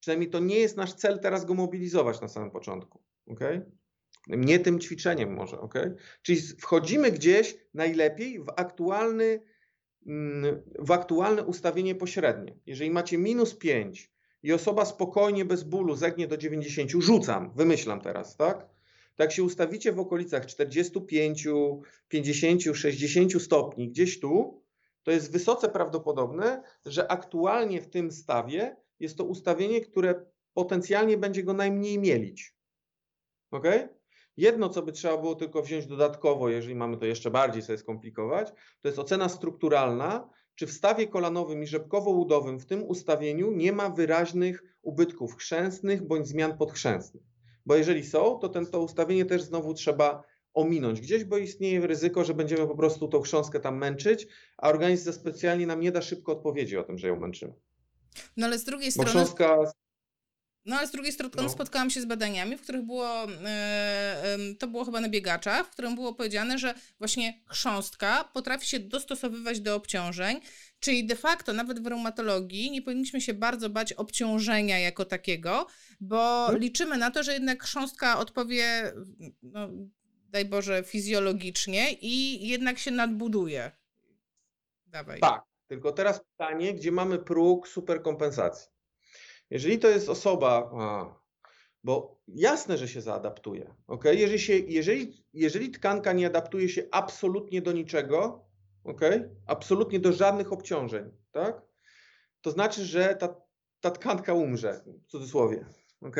[0.00, 3.40] Przynajmniej to nie jest nasz cel teraz go mobilizować na samym początku, ok?
[4.28, 5.74] Nie tym ćwiczeniem może, ok?
[6.22, 9.42] Czyli wchodzimy gdzieś najlepiej w aktualny,
[10.06, 12.56] mm, w aktualne ustawienie pośrednie.
[12.66, 14.11] Jeżeli macie minus 5
[14.42, 18.68] i osoba spokojnie, bez bólu zegnie do 90, rzucam, wymyślam teraz, tak?
[19.16, 21.48] Tak się ustawicie w okolicach 45,
[22.08, 24.62] 50, 60 stopni, gdzieś tu,
[25.02, 30.24] to jest wysoce prawdopodobne, że aktualnie w tym stawie jest to ustawienie, które
[30.54, 32.54] potencjalnie będzie go najmniej mielić.
[33.50, 33.64] Ok?
[34.36, 38.52] Jedno, co by trzeba było tylko wziąć dodatkowo, jeżeli mamy to jeszcze bardziej sobie skomplikować,
[38.80, 43.90] to jest ocena strukturalna, czy w stawie kolanowym i rzepkowo-udowym w tym ustawieniu nie ma
[43.90, 47.22] wyraźnych ubytków chrzęstnych bądź zmian podchrzęstnych.
[47.66, 50.22] Bo jeżeli są, to ten, to ustawienie też znowu trzeba
[50.54, 54.26] ominąć gdzieś, bo istnieje ryzyko, że będziemy po prostu tą chrząstkę tam męczyć,
[54.58, 57.54] a organizm specjalnie nam nie da szybko odpowiedzi o tym, że ją męczymy.
[58.36, 59.10] No ale z drugiej Bo strony.
[59.10, 59.58] chrząstka
[60.64, 61.48] No ale z drugiej strony No.
[61.48, 65.94] spotkałam się z badaniami, w których było, e, to było chyba na biegaczach, w którym
[65.94, 70.40] było powiedziane, że właśnie chrząstka potrafi się dostosowywać do obciążeń,
[70.80, 75.66] czyli de facto nawet w reumatologii nie powinniśmy się bardzo bać obciążenia jako takiego,
[76.00, 76.58] bo Mhm.
[76.58, 78.92] liczymy na to, że jednak chrząstka odpowie,
[79.42, 79.68] no,
[80.28, 83.70] daj Boże, fizjologicznie i jednak się nadbuduje.
[84.86, 85.20] Dawaj.
[85.20, 88.68] Tak, tylko teraz pytanie, gdzie mamy próg superkompensacji.
[89.52, 91.14] Jeżeli to jest osoba, a,
[91.84, 94.04] bo jasne, że się zaadaptuje, ok?
[94.04, 98.44] Jeżeli, się, jeżeli, jeżeli tkanka nie adaptuje się absolutnie do niczego,
[98.84, 99.00] ok?
[99.46, 101.62] Absolutnie do żadnych obciążeń, tak?
[102.40, 103.36] To znaczy, że ta,
[103.80, 105.66] ta tkanka umrze, w cudzysłowie,
[106.00, 106.16] ok?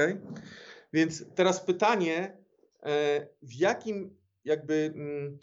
[0.92, 2.36] Więc teraz pytanie,
[2.82, 5.38] e, w jakim jakby, mm,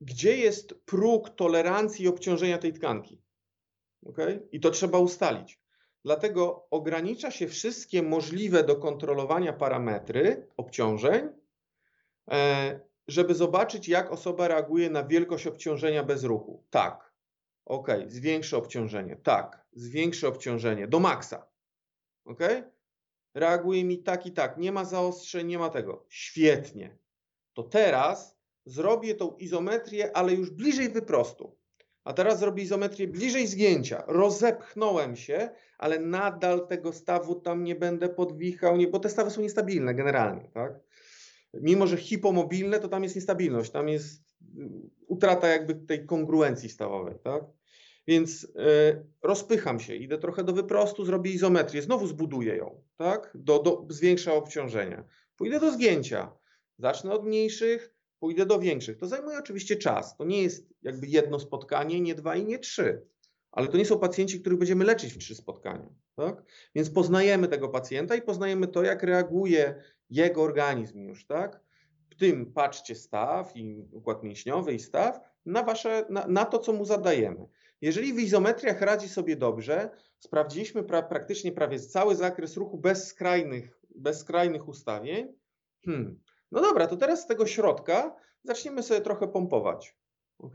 [0.00, 3.22] gdzie jest próg tolerancji i obciążenia tej tkanki?
[4.06, 4.48] Okay?
[4.52, 5.61] I to trzeba ustalić.
[6.04, 11.28] Dlatego ogranicza się wszystkie możliwe do kontrolowania parametry obciążeń,
[12.30, 16.64] e, żeby zobaczyć, jak osoba reaguje na wielkość obciążenia bez ruchu.
[16.70, 17.12] Tak.
[17.64, 19.16] Ok, zwiększę obciążenie.
[19.16, 21.46] Tak, zwiększę obciążenie do maksa.
[22.24, 22.40] Ok?
[23.34, 24.58] Reaguje mi tak i tak.
[24.58, 26.04] Nie ma zaostrzeń, nie ma tego.
[26.08, 26.98] Świetnie.
[27.52, 31.56] To teraz zrobię tą izometrię, ale już bliżej wyprostu.
[32.04, 34.04] A teraz zrobię izometrię bliżej zgięcia.
[34.06, 39.40] Rozepchnąłem się, ale nadal tego stawu tam nie będę podwichał, nie, bo te stawy są
[39.40, 40.72] niestabilne generalnie, tak?
[41.54, 44.70] Mimo, że hipomobilne, to tam jest niestabilność, tam jest y,
[45.06, 47.44] utrata jakby tej kongruencji stawowej, tak?
[48.06, 48.48] Więc y,
[49.22, 53.30] rozpycham się, idę trochę do wyprostu, zrobię izometrię, znowu zbuduję ją, tak?
[53.34, 55.04] Do, do, zwiększa obciążenie.
[55.36, 56.32] Pójdę do zgięcia,
[56.78, 58.98] zacznę od mniejszych, pójdę do większych.
[58.98, 60.16] To zajmuje oczywiście czas.
[60.16, 63.06] To nie jest jakby jedno spotkanie, nie dwa i nie trzy.
[63.52, 65.88] Ale to nie są pacjenci, których będziemy leczyć w trzy spotkania.
[66.16, 66.42] Tak?
[66.74, 71.26] Więc poznajemy tego pacjenta i poznajemy to, jak reaguje jego organizm już.
[71.26, 71.60] Tak?
[72.10, 76.72] W tym patrzcie staw i układ mięśniowy i staw na, wasze, na, na to, co
[76.72, 77.46] mu zadajemy.
[77.80, 83.78] Jeżeli w izometriach radzi sobie dobrze, sprawdziliśmy pra, praktycznie prawie cały zakres ruchu bez skrajnych,
[83.94, 85.32] bez skrajnych ustawień,
[85.84, 86.20] hmm,
[86.52, 89.96] no dobra, to teraz z tego środka zaczniemy sobie trochę pompować.
[90.38, 90.54] ok?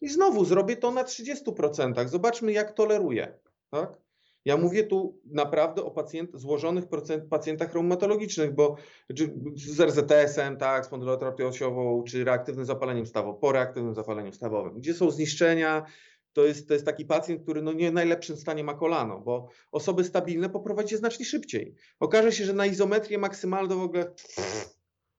[0.00, 2.08] I znowu zrobię to na 30%.
[2.08, 3.38] Zobaczmy, jak toleruje.
[3.70, 3.98] Tak?
[4.44, 8.76] Ja mówię tu naprawdę o pacjent, złożonych procent, pacjentach reumatologicznych, bo
[9.16, 14.94] czy z RZTS-em, tak, spondyloterapią osiową, czy reaktywnym zapaleniem stawowym, po reaktywnym zapaleniu stawowym, gdzie
[14.94, 15.86] są zniszczenia,
[16.32, 19.48] to jest, to jest taki pacjent, który no nie w najlepszym stanie ma kolano, bo
[19.72, 21.74] osoby stabilne poprowadzi znacznie szybciej.
[22.00, 24.14] Okaże się, że na izometrię maksymalną w ogóle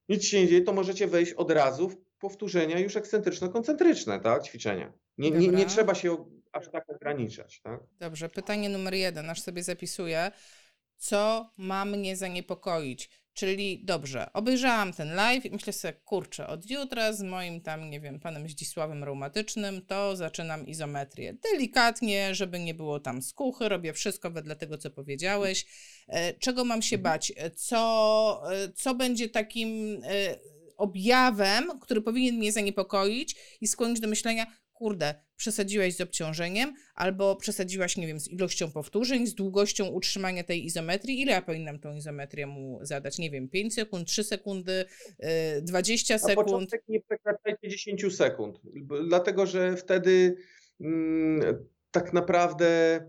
[0.09, 4.93] nic się nie dzieje, to możecie wejść od razu w powtórzenia już ekscentryczno-koncentryczne, tak, ćwiczenia.
[5.17, 7.79] Nie, nie, nie trzeba się aż tak ograniczać, tak.
[7.99, 10.31] Dobrze, pytanie numer jeden, aż sobie zapisuję.
[10.97, 13.09] Co ma mnie zaniepokoić?
[13.33, 17.99] Czyli dobrze, obejrzałam ten live i myślę sobie, kurczę, od jutra z moim tam, nie
[17.99, 21.33] wiem, panem Zdzisławem reumatycznym, to zaczynam izometrię.
[21.51, 25.65] Delikatnie, żeby nie było tam skuchy, robię wszystko wedle tego, co powiedziałeś.
[26.07, 27.33] E, Czego mam się bać?
[27.35, 30.01] E, Co, e, co będzie takim
[30.77, 34.45] objawem, który powinien mnie zaniepokoić i skłonić do myślenia,
[34.79, 40.65] kurde, przesadziłaś z obciążeniem, albo przesadziłaś, nie wiem, z ilością powtórzeń, z długością utrzymania tej
[40.65, 41.21] izometrii.
[41.21, 43.17] Ile ja powinnam tą izometrię mu zadać?
[43.17, 44.85] Nie wiem, 5 sekund, 3 sekundy,
[45.19, 45.27] yy,
[45.61, 46.47] 20 Na sekund.
[46.47, 48.59] początek nie przekraczajcie 10 sekund,
[49.07, 50.35] dlatego że wtedy
[50.81, 52.99] mm, tak naprawdę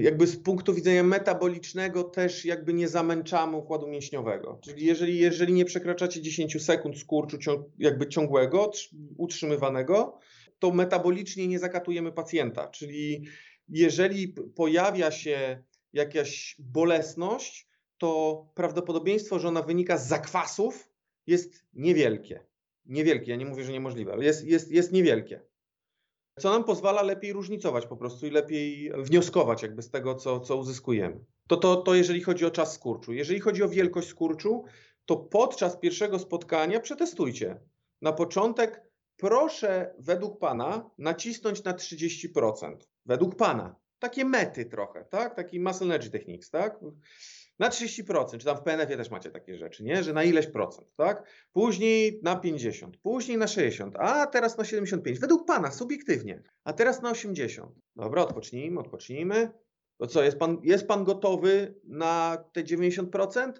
[0.00, 4.58] jakby z punktu widzenia metabolicznego też jakby nie zamęczamy układu mięśniowego.
[4.64, 10.18] Czyli jeżeli, jeżeli nie przekraczacie 10 sekund skurczu cią- jakby ciągłego, trz- utrzymywanego,
[10.58, 12.68] to metabolicznie nie zakatujemy pacjenta.
[12.68, 13.26] Czyli
[13.68, 20.88] jeżeli pojawia się jakaś bolesność, to prawdopodobieństwo, że ona wynika z zakwasów,
[21.26, 22.46] jest niewielkie.
[22.86, 25.40] Niewielkie, ja nie mówię, że niemożliwe, ale jest, jest, jest niewielkie.
[26.38, 30.56] Co nam pozwala lepiej różnicować po prostu i lepiej wnioskować jakby z tego, co, co
[30.56, 31.24] uzyskujemy.
[31.48, 33.12] To, to, to jeżeli chodzi o czas skurczu.
[33.12, 34.64] Jeżeli chodzi o wielkość skurczu,
[35.06, 37.60] to podczas pierwszego spotkania przetestujcie.
[38.02, 38.82] Na początek
[39.16, 42.76] proszę według Pana nacisnąć na 30%.
[43.06, 43.76] Według Pana.
[43.98, 45.34] Takie mety trochę, tak?
[45.34, 46.78] Taki muscle energy techniques, tak?
[47.58, 50.02] Na 30%, czy tam w PNF-ie też macie takie rzeczy, nie?
[50.02, 51.26] Że na ileś procent, tak?
[51.52, 55.18] Później na 50, później na 60, a teraz na 75.
[55.18, 56.42] Według Pana, subiektywnie.
[56.64, 57.72] A teraz na 80.
[57.96, 59.50] Dobra, odpocznijmy, odpocznijmy.
[59.98, 63.52] To co, jest Pan, jest pan gotowy na te 90%?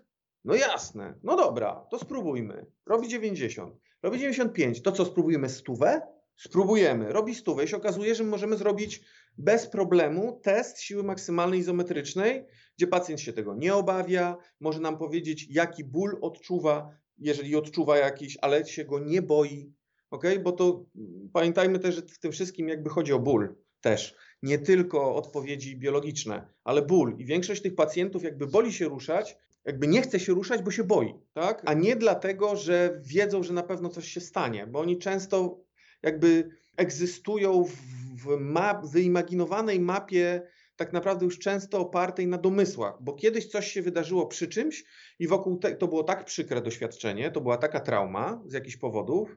[0.44, 1.14] No jasne.
[1.22, 2.66] No dobra, to spróbujmy.
[2.86, 3.76] Robi 90.
[4.02, 4.82] Robi 95.
[4.82, 6.00] To co, spróbujemy stówę?
[6.36, 7.12] Spróbujemy.
[7.12, 9.00] Robi stówę i się okazuje, że możemy zrobić
[9.38, 12.46] bez problemu test siły maksymalnej izometrycznej,
[12.76, 18.38] gdzie pacjent się tego nie obawia, może nam powiedzieć, jaki ból odczuwa, jeżeli odczuwa jakiś,
[18.42, 19.72] ale się go nie boi.
[20.10, 20.24] ok?
[20.42, 24.14] Bo to mm, pamiętajmy też, że w tym wszystkim jakby chodzi o ból też.
[24.42, 27.16] Nie tylko odpowiedzi biologiczne, ale ból.
[27.18, 30.84] I większość tych pacjentów jakby boli się ruszać, jakby nie chce się ruszać, bo się
[30.84, 31.62] boi, tak?
[31.64, 35.60] A nie dlatego, że wiedzą, że na pewno coś się stanie, bo oni często
[36.02, 37.76] jakby egzystują w,
[38.16, 40.42] w wyimaginowanej mapie
[40.76, 44.84] tak naprawdę już często opartej na domysłach, bo kiedyś coś się wydarzyło przy czymś
[45.18, 49.36] i wokół te, to było tak przykre doświadczenie, to była taka trauma z jakichś powodów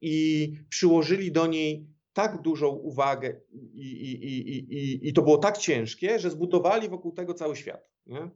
[0.00, 6.18] i przyłożyli do niej tak dużą uwagę i, i, i, i, to było tak ciężkie,
[6.18, 7.90] że zbudowali wokół tego cały świat.
[8.06, 8.30] Nie?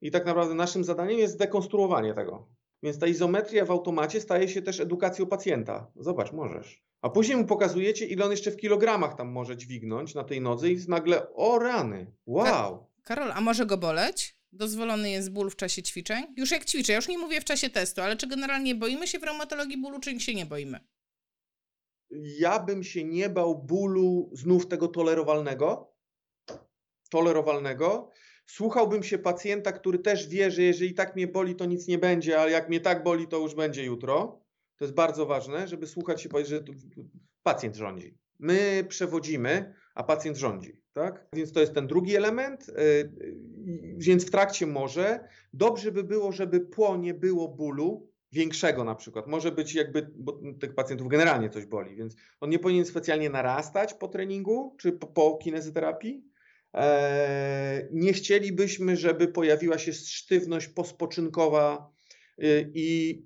[0.00, 2.48] I tak naprawdę naszym zadaniem jest zdekonstruowanie tego.
[2.82, 5.90] Więc ta izometria w automacie staje się też edukacją pacjenta.
[5.96, 6.82] Zobacz, możesz.
[7.02, 10.70] A później mu pokazujecie, ile on jeszcze w kilogramach tam może dźwignąć na tej nodze
[10.70, 12.86] i nagle, o rany, wow.
[13.02, 14.38] Karol, a może go boleć?
[14.52, 16.26] Dozwolony jest ból w czasie ćwiczeń?
[16.36, 19.22] Już jak ćwiczę, już nie mówię w czasie testu, ale czy generalnie boimy się w
[19.22, 20.80] reumatologii bólu, czy się nie boimy?
[22.38, 25.94] Ja bym się nie bał bólu znów tego tolerowalnego,
[27.10, 28.10] tolerowalnego.
[28.50, 32.40] Słuchałbym się pacjenta, który też wie, że jeżeli tak mnie boli, to nic nie będzie,
[32.40, 34.40] ale jak mnie tak boli, to już będzie jutro.
[34.76, 36.64] To jest bardzo ważne, żeby słuchać się, że
[37.42, 38.18] pacjent rządzi.
[38.38, 40.82] My przewodzimy, a pacjent rządzi.
[40.92, 41.26] Tak?
[41.32, 42.70] Więc to jest ten drugi element.
[43.96, 49.26] Więc w trakcie może dobrze by było, żeby po nie było bólu większego na przykład.
[49.26, 53.94] Może być jakby, bo tych pacjentów generalnie coś boli, więc on nie powinien specjalnie narastać
[53.94, 56.27] po treningu czy po, po kinezyterapii.
[56.74, 61.92] Eee, nie chcielibyśmy, żeby pojawiła się sztywność pospoczynkowa
[62.38, 63.22] yy, i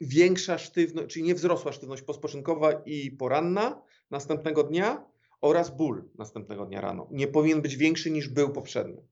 [0.00, 5.04] większa sztywność, czyli nie wzrosła sztywność pospoczynkowa i poranna następnego dnia
[5.40, 7.08] oraz ból następnego dnia rano.
[7.10, 9.02] Nie powinien być większy niż był poprzedni.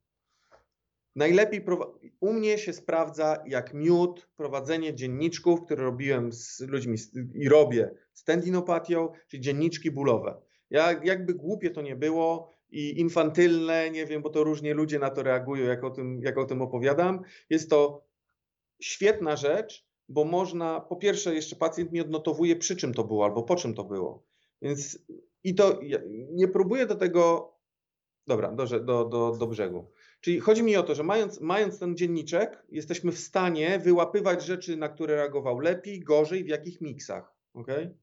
[1.16, 1.64] Najlepiej
[2.20, 6.98] u mnie się sprawdza jak miód prowadzenie dzienniczków, które robiłem z ludźmi
[7.34, 10.40] i robię z tendinopatią, czyli dzienniczki bólowe.
[10.70, 15.10] Ja, jakby głupie to nie było i infantylne, nie wiem, bo to różnie ludzie na
[15.10, 17.20] to reagują, jak o tym, jak o tym opowiadam.
[17.50, 18.06] Jest to
[18.80, 23.42] świetna rzecz, bo można, po pierwsze, jeszcze pacjent mi odnotowuje, przy czym to było albo
[23.42, 24.26] po czym to było.
[24.62, 24.98] Więc
[25.44, 25.98] i to ja
[26.30, 27.52] nie próbuję do tego.
[28.26, 29.90] Dobra, do, do, do, do brzegu.
[30.20, 34.76] Czyli chodzi mi o to, że mając, mając ten dzienniczek, jesteśmy w stanie wyłapywać rzeczy,
[34.76, 37.34] na które reagował lepiej, gorzej, w jakich miksach.
[37.54, 37.96] Okay?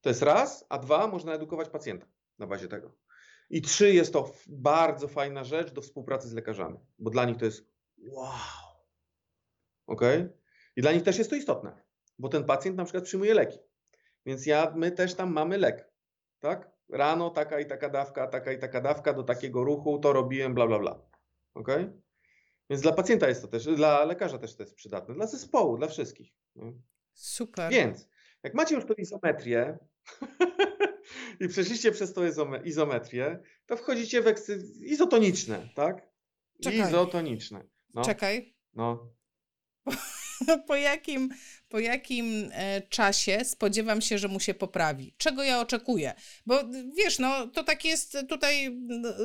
[0.00, 2.06] To jest raz, a dwa, można edukować pacjenta
[2.38, 3.05] na bazie tego.
[3.50, 7.44] I trzy, jest to bardzo fajna rzecz do współpracy z lekarzami, bo dla nich to
[7.44, 7.64] jest
[7.98, 8.32] wow.
[9.86, 10.00] Ok?
[10.76, 11.82] I dla nich też jest to istotne,
[12.18, 13.58] bo ten pacjent na przykład przyjmuje leki.
[14.26, 15.90] Więc ja, my też tam mamy lek.
[16.40, 16.70] Tak?
[16.88, 20.66] Rano taka i taka dawka, taka i taka dawka do takiego ruchu, to robiłem, bla,
[20.66, 21.02] bla, bla.
[21.54, 21.68] Ok?
[22.70, 25.88] Więc dla pacjenta jest to też, dla lekarza też to jest przydatne, dla zespołu, dla
[25.88, 26.32] wszystkich.
[27.12, 27.70] Super.
[27.70, 28.08] Więc,
[28.42, 29.78] jak macie już tą izometrię
[31.40, 32.22] i przeszliście przez tą
[32.64, 34.62] izometrię, to wchodzicie w ekscy...
[34.80, 36.08] izotoniczne, tak?
[36.62, 36.88] Czekaj.
[36.88, 37.66] Izotoniczne.
[37.94, 38.02] No.
[38.02, 38.54] Czekaj.
[38.74, 39.15] No.
[40.68, 41.28] po jakim,
[41.68, 45.14] po jakim e, czasie spodziewam się, że mu się poprawi?
[45.18, 46.14] Czego ja oczekuję?
[46.46, 46.60] Bo
[46.96, 48.78] wiesz, no to tak jest, tutaj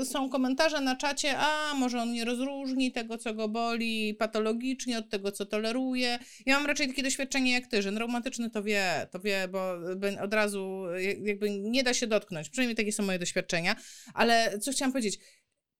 [0.03, 5.09] są komentarze na czacie, a może on nie rozróżni tego, co go boli patologicznie od
[5.09, 6.19] tego, co toleruje.
[6.45, 9.73] Ja mam raczej takie doświadczenie jak ty, że reumatyczny to wie, to wie, bo
[10.21, 10.83] od razu
[11.23, 12.49] jakby nie da się dotknąć.
[12.49, 13.75] Przynajmniej takie są moje doświadczenia.
[14.13, 15.19] Ale co chciałam powiedzieć?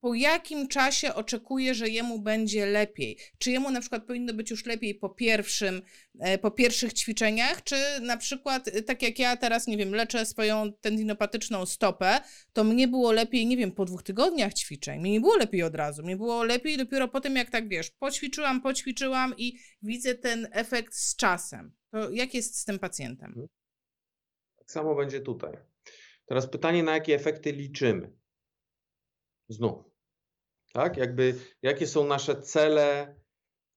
[0.02, 3.18] Po jakim czasie oczekuje, że jemu będzie lepiej?
[3.38, 5.82] Czy jemu na przykład powinno być już lepiej po pierwszym,
[6.20, 10.26] e, po pierwszych ćwiczeniach, czy na przykład, e, tak jak ja teraz, nie wiem, leczę
[10.26, 12.20] swoją tendinopatyczną stopę,
[12.54, 15.00] to mnie było lepiej, nie wiem, po dwóch tygodniach ćwiczeń.
[15.00, 16.04] Mnie nie było lepiej od razu.
[16.04, 20.94] Mnie było lepiej dopiero po tym, jak tak wiesz, poćwiczyłam, poćwiczyłam i widzę ten efekt
[20.94, 21.72] z czasem.
[21.92, 23.30] To jak jest z tym pacjentem?
[23.30, 23.48] Mhm.
[24.58, 25.58] Tak samo będzie tutaj.
[26.26, 28.12] Teraz pytanie, na jakie efekty liczymy?
[29.50, 29.91] Znów.
[30.74, 30.98] Tak?
[30.98, 33.16] Jakby, jakie są nasze cele,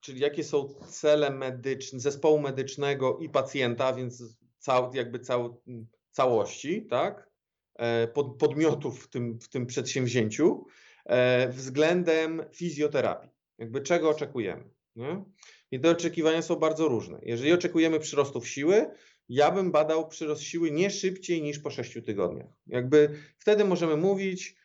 [0.00, 4.22] czyli jakie są cele medyczne, zespołu medycznego i pacjenta, więc
[4.58, 5.62] cał, jakby cał,
[6.10, 7.30] całości, tak?
[7.74, 10.66] E, pod, podmiotów w tym, w tym przedsięwzięciu
[11.04, 13.30] e, względem fizjoterapii.
[13.58, 14.64] Jakby czego oczekujemy.
[14.96, 15.24] Nie?
[15.70, 17.18] I te oczekiwania są bardzo różne.
[17.22, 18.90] Jeżeli oczekujemy przyrostów siły,
[19.28, 22.56] ja bym badał przyrost siły nie szybciej niż po 6 tygodniach.
[22.66, 24.56] Jakby wtedy możemy mówić,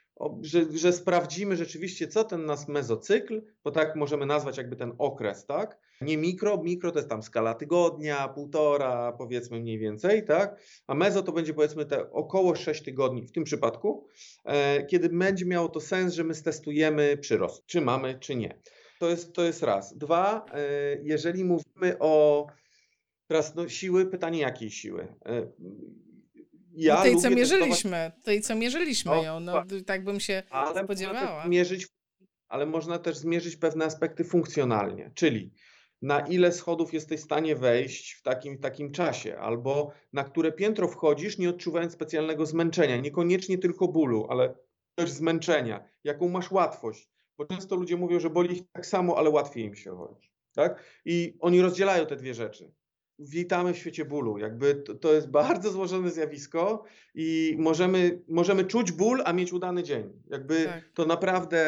[0.41, 5.45] że, że sprawdzimy rzeczywiście, co ten nasz mezocykl, bo tak możemy nazwać jakby ten okres,
[5.45, 5.79] tak?
[6.01, 10.61] Nie mikro, mikro to jest tam skala tygodnia, półtora, powiedzmy mniej więcej, tak?
[10.87, 14.07] A mezo to będzie powiedzmy te około 6 tygodni w tym przypadku,
[14.45, 18.59] e, kiedy będzie miało to sens, że my stestujemy przyrost, czy mamy, czy nie.
[18.99, 19.97] To jest, to jest raz.
[19.97, 20.59] Dwa, e,
[21.03, 22.47] jeżeli mówimy o
[23.27, 25.07] teraz no, siły, pytanie jakiej siły?
[26.79, 28.23] Ja no tej, co mierzyliśmy, testować...
[28.23, 31.47] tej, co mierzyliśmy no, ją, no, tak bym się ale spodziewała.
[31.47, 31.87] Mierzyć,
[32.47, 35.51] ale można też zmierzyć pewne aspekty funkcjonalnie, czyli
[36.01, 40.87] na ile schodów jesteś w stanie wejść w takim, takim czasie, albo na które piętro
[40.87, 44.53] wchodzisz, nie odczuwając specjalnego zmęczenia, niekoniecznie tylko bólu, ale
[44.95, 49.29] też zmęczenia, jaką masz łatwość, bo często ludzie mówią, że boli ich tak samo, ale
[49.29, 50.29] łatwiej im się chodzi.
[50.55, 50.83] Tak?
[51.05, 52.71] I oni rozdzielają te dwie rzeczy
[53.19, 54.37] witamy w świecie bólu.
[54.37, 56.83] Jakby to, to, jest bardzo złożone zjawisko
[57.15, 60.13] i możemy, możemy czuć ból, a mieć udany dzień.
[60.29, 60.83] Jakby tak.
[60.93, 61.59] to naprawdę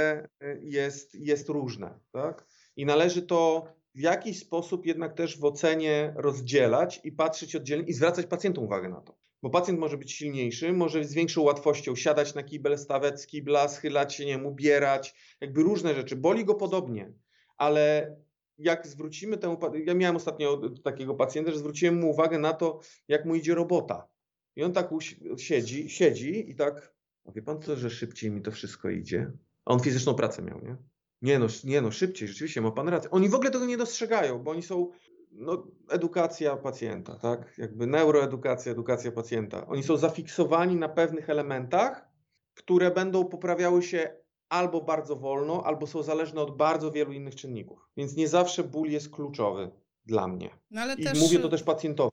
[0.41, 1.99] e, jest, jest różne.
[2.11, 2.47] Tak?
[2.75, 7.93] I należy to w jakiś sposób jednak też w ocenie rozdzielać i patrzeć oddzielnie i
[7.93, 9.17] zwracać pacjentom uwagę na to.
[9.43, 13.67] Bo pacjent może być silniejszy, może z większą łatwością siadać na kibel, stawiać z kibla,
[13.67, 16.15] schylać się, nie wiem, ubierać, jakby różne rzeczy.
[16.15, 17.13] Boli go podobnie,
[17.57, 18.15] ale
[18.61, 23.25] jak zwrócimy temu, ja miałem ostatnio takiego pacjenta, że zwróciłem mu uwagę na to, jak
[23.25, 24.07] mu idzie robota.
[24.55, 24.89] I on tak
[25.37, 26.93] siedzi, siedzi i tak,
[27.25, 29.31] a wie pan co, że szybciej mi to wszystko idzie?
[29.65, 30.77] A on fizyczną pracę miał, nie?
[31.21, 33.11] Nie no, nie no, szybciej, rzeczywiście, ma pan rację.
[33.11, 34.91] Oni w ogóle tego nie dostrzegają, bo oni są,
[35.31, 37.57] no, edukacja pacjenta, tak?
[37.57, 39.67] Jakby neuroedukacja, edukacja pacjenta.
[39.67, 42.09] Oni są zafiksowani na pewnych elementach,
[42.53, 44.20] które będą poprawiały się
[44.51, 47.89] albo bardzo wolno, albo są zależne od bardzo wielu innych czynników.
[47.97, 49.71] Więc nie zawsze ból jest kluczowy
[50.05, 50.49] dla mnie.
[50.71, 51.19] No I też...
[51.19, 52.11] mówię to też pacjentowi.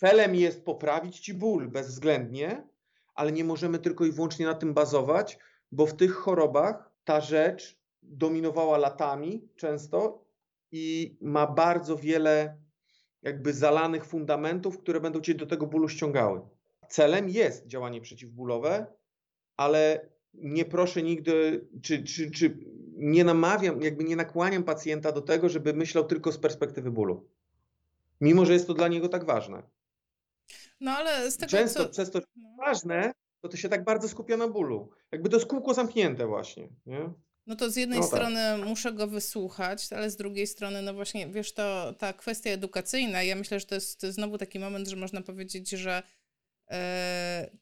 [0.00, 2.68] Celem jest poprawić ci ból bezwzględnie,
[3.14, 5.38] ale nie możemy tylko i wyłącznie na tym bazować,
[5.72, 10.24] bo w tych chorobach ta rzecz dominowała latami często
[10.72, 12.56] i ma bardzo wiele
[13.22, 16.40] jakby zalanych fundamentów, które będą cię do tego bólu ściągały.
[16.88, 18.86] Celem jest działanie przeciwbólowe,
[19.56, 20.08] ale
[20.42, 22.58] nie proszę nigdy, czy, czy, czy
[22.96, 27.28] nie namawiam, jakby nie nakłaniam pacjenta do tego, żeby myślał tylko z perspektywy bólu.
[28.20, 29.62] Mimo, że jest to dla niego tak ważne.
[30.80, 31.90] No ale z tego Często co...
[31.90, 32.48] przez to, że no.
[32.56, 34.90] ważne, to to się tak bardzo skupia na bólu.
[35.12, 37.10] Jakby to jest kółko zamknięte właśnie, nie?
[37.46, 38.14] No to z jednej no tak.
[38.14, 43.22] strony muszę go wysłuchać, ale z drugiej strony, no właśnie, wiesz, to ta kwestia edukacyjna,
[43.22, 46.02] ja myślę, że to jest znowu taki moment, że można powiedzieć, że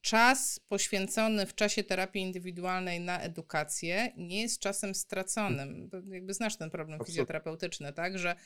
[0.01, 5.91] czas poświęcony w czasie terapii indywidualnej na edukację nie jest czasem straconym.
[6.05, 7.13] Jakby znasz ten problem Absolutnie.
[7.13, 8.19] fizjoterapeutyczny, tak?
[8.19, 8.37] Że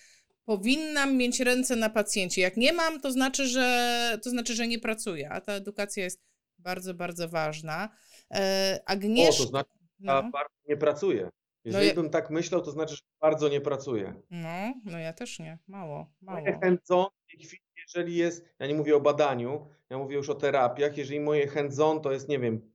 [0.45, 2.43] powinnam mieć ręce na pacjencie.
[2.43, 6.23] Jak nie mam, to znaczy, że, to znaczy, że nie pracuję, a ta edukacja jest
[6.59, 7.89] bardzo, bardzo ważna.
[8.35, 9.43] E, Agnieszka...
[9.43, 10.23] O, to znaczy, no.
[10.23, 11.23] bardzo nie pracuję.
[11.23, 11.31] No
[11.65, 14.15] Jeżeli no bym tak myślał, to znaczy, że bardzo nie pracuję.
[14.31, 15.59] No, no ja też nie.
[15.67, 16.41] Mało, mało.
[16.41, 20.31] Moje hands-on w tej chwili, jeżeli jest, ja nie mówię o badaniu, ja mówię już
[20.31, 22.73] o terapiach, jeżeli moje hands-on to jest, nie wiem,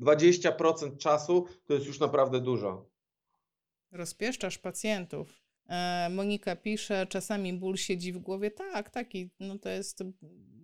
[0.00, 2.90] 20% czasu, to jest już naprawdę dużo.
[3.92, 5.42] Rozpieszczasz pacjentów.
[5.68, 8.50] E, Monika pisze, czasami ból siedzi w głowie.
[8.50, 10.02] Tak, taki, no to jest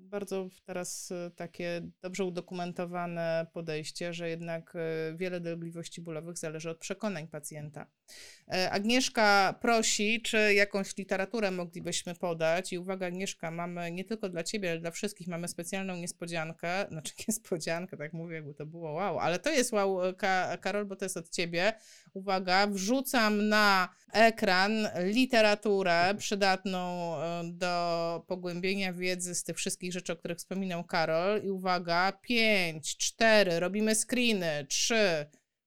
[0.09, 6.79] bardzo teraz e, takie dobrze udokumentowane podejście, że jednak e, wiele dolegliwości bólowych zależy od
[6.79, 7.87] przekonań pacjenta.
[8.53, 12.73] E, Agnieszka prosi, czy jakąś literaturę moglibyśmy podać.
[12.73, 16.69] I uwaga, Agnieszka, mamy nie tylko dla Ciebie, ale dla wszystkich mamy specjalną niespodziankę.
[16.91, 20.97] Znaczy niespodziankę, tak mówię, jakby to było wow, ale to jest wow, Ka Karol, bo
[20.97, 21.73] to jest od Ciebie.
[22.15, 30.39] Uwaga, wrzucam na ekran literaturę przydatną do pogłębienia wiedzy z tych wszystkich rzeczy, o których
[30.39, 31.43] wspominał Karol.
[31.45, 35.27] I uwaga, 5, 4, robimy screeny, 3,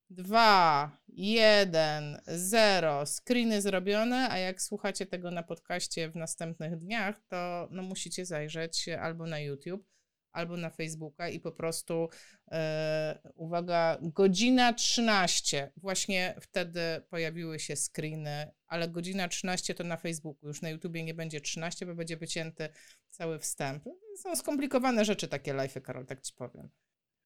[0.09, 3.05] 2, 1, 0.
[3.05, 8.89] Screeny zrobione, a jak słuchacie tego na podcaście w następnych dniach, to no, musicie zajrzeć
[8.89, 9.85] albo na YouTube,
[10.31, 12.09] albo na Facebooka i po prostu,
[12.51, 15.71] e, uwaga, godzina 13.
[15.77, 20.47] Właśnie wtedy pojawiły się screeny, ale godzina 13 to na Facebooku.
[20.47, 22.69] Już na YouTubie nie będzie 13, bo będzie wycięty
[23.09, 23.83] cały wstęp.
[24.17, 26.69] Są skomplikowane rzeczy takie live'y, Karol, tak ci powiem.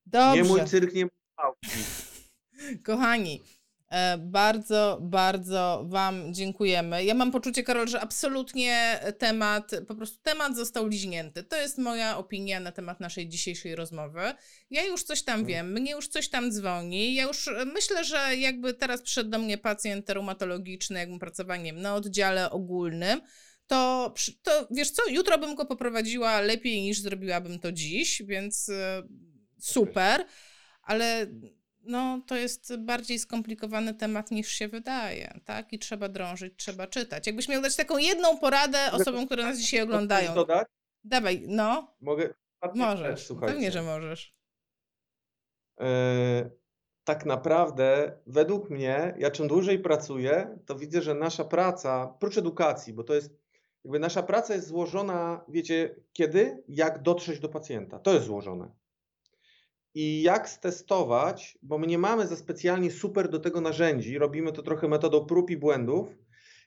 [0.06, 0.42] Dobrze.
[0.42, 1.70] Nie mój cyrk, nie mój pałki.
[2.84, 3.44] Kochani,
[4.18, 7.06] bardzo, bardzo Wam dziękujemy.
[7.06, 11.44] Ja mam poczucie, Karol, że absolutnie temat, po prostu temat został liźnięty.
[11.44, 14.22] To jest moja opinia na temat naszej dzisiejszej rozmowy.
[14.70, 15.48] Ja już coś tam Mhm.
[15.48, 17.16] wiem, mnie już coś tam dzwoni.
[17.16, 21.74] Ja już e, myślę, że jakby teraz przyszedł do mnie pacjent reumatologiczny, jakbym pracowała, nie
[21.74, 23.22] wiem, na oddziale ogólnym,
[23.68, 24.14] to,
[24.44, 29.04] to wiesz co, jutro bym go poprowadziła lepiej niż zrobiłabym to dziś, więc e,
[29.60, 30.26] super,
[30.82, 31.28] ale
[31.86, 35.74] no, to jest bardziej skomplikowany temat niż się wydaje, tak?
[35.74, 37.28] I trzeba drążyć, trzeba czytać.
[37.28, 40.28] Jakbyś miał dać taką jedną poradę osobom, które nas dzisiaj Mogę oglądają.
[40.28, 40.68] coś dodać?
[41.04, 42.34] Dawaj, no, Mogę?
[42.76, 43.26] Możesz.
[43.26, 43.54] słuchajcie.
[43.54, 44.36] Pewnie, że możesz.
[45.82, 46.50] E,
[47.04, 52.94] tak naprawdę, według mnie, ja czym dłużej pracuję, to widzę, że nasza praca, prócz edukacji,
[52.94, 53.30] bo to jest,
[53.84, 56.64] jakby nasza praca jest złożona, wiecie, kiedy?
[56.68, 58.00] Jak dotrzeć do pacjenta.
[58.00, 58.72] To jest złożone.
[59.96, 64.64] I jak stestować, bo my nie mamy za specjalnie super do tego narzędzi, robimy to
[64.64, 66.08] trochę metodą prób i błędów,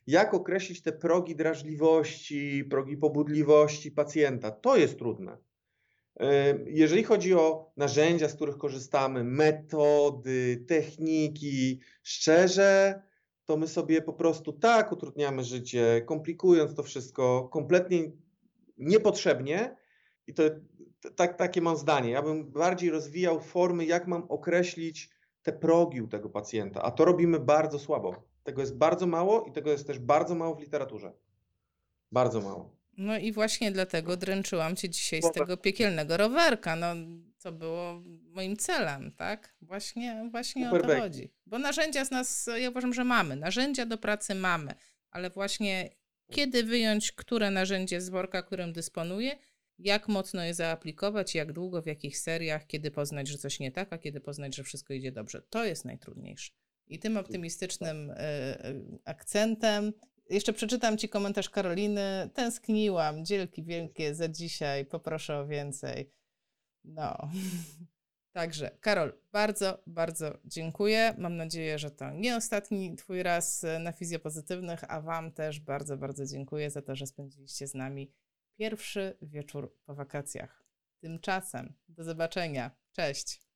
[0.06, 4.50] jak określić te progi drażliwości, progi pobudliwości pacjenta.
[4.50, 5.38] To jest trudne.
[6.20, 13.02] E, Jeżeli chodzi o narzędzia, z których korzystamy, metody, techniki, szczerze,
[13.44, 18.12] to my sobie po prostu tak utrudniamy życie, komplikując to wszystko kompletnie
[18.78, 19.76] niepotrzebnie.
[20.26, 20.42] I to
[21.16, 22.10] tak, takie mam zdanie.
[22.10, 25.10] Ja bym bardziej rozwijał formy, jak mam określić
[25.42, 28.28] te progi u tego pacjenta, a to robimy bardzo słabo.
[28.44, 31.12] Tego jest bardzo mało i tego jest też bardzo mało w literaturze.
[32.12, 32.78] Bardzo mało.
[32.96, 36.86] No i właśnie dlatego dręczyłam cię dzisiaj z tego piekielnego rowerka, no
[37.36, 39.54] co było moim celem, tak?
[39.62, 41.32] Właśnie, właśnie o to chodzi.
[41.46, 44.74] Bo narzędzia z nas, ja uważam, że mamy, narzędzia do pracy mamy,
[45.10, 45.90] ale właśnie
[46.30, 49.38] kiedy wyjąć, które narzędzie z worka, którym dysponuję,
[49.78, 53.92] jak mocno je zaaplikować, jak długo, w jakich seriach, kiedy poznać, że coś nie tak,
[53.92, 55.42] a kiedy poznać, że wszystko idzie dobrze.
[55.42, 56.52] To jest najtrudniejsze.
[56.86, 58.74] I tym optymistycznym e, e,
[59.04, 59.92] akcentem
[60.30, 62.30] jeszcze przeczytam Ci komentarz Karoliny.
[62.34, 66.12] Tęskniłam, dzielki wielkie za dzisiaj, poproszę o więcej.
[66.84, 67.18] No.
[68.32, 71.14] Także, Karol, bardzo, bardzo dziękuję.
[71.18, 75.96] Mam nadzieję, że to nie ostatni Twój raz e, na fizjopozytywnych, a Wam też bardzo,
[75.96, 78.12] bardzo dziękuję za to, że spędziliście z nami
[78.58, 80.64] pierwszy wieczór po wakacjach.
[81.00, 82.70] Tymczasem, do zobaczenia.
[82.92, 83.47] Cześć.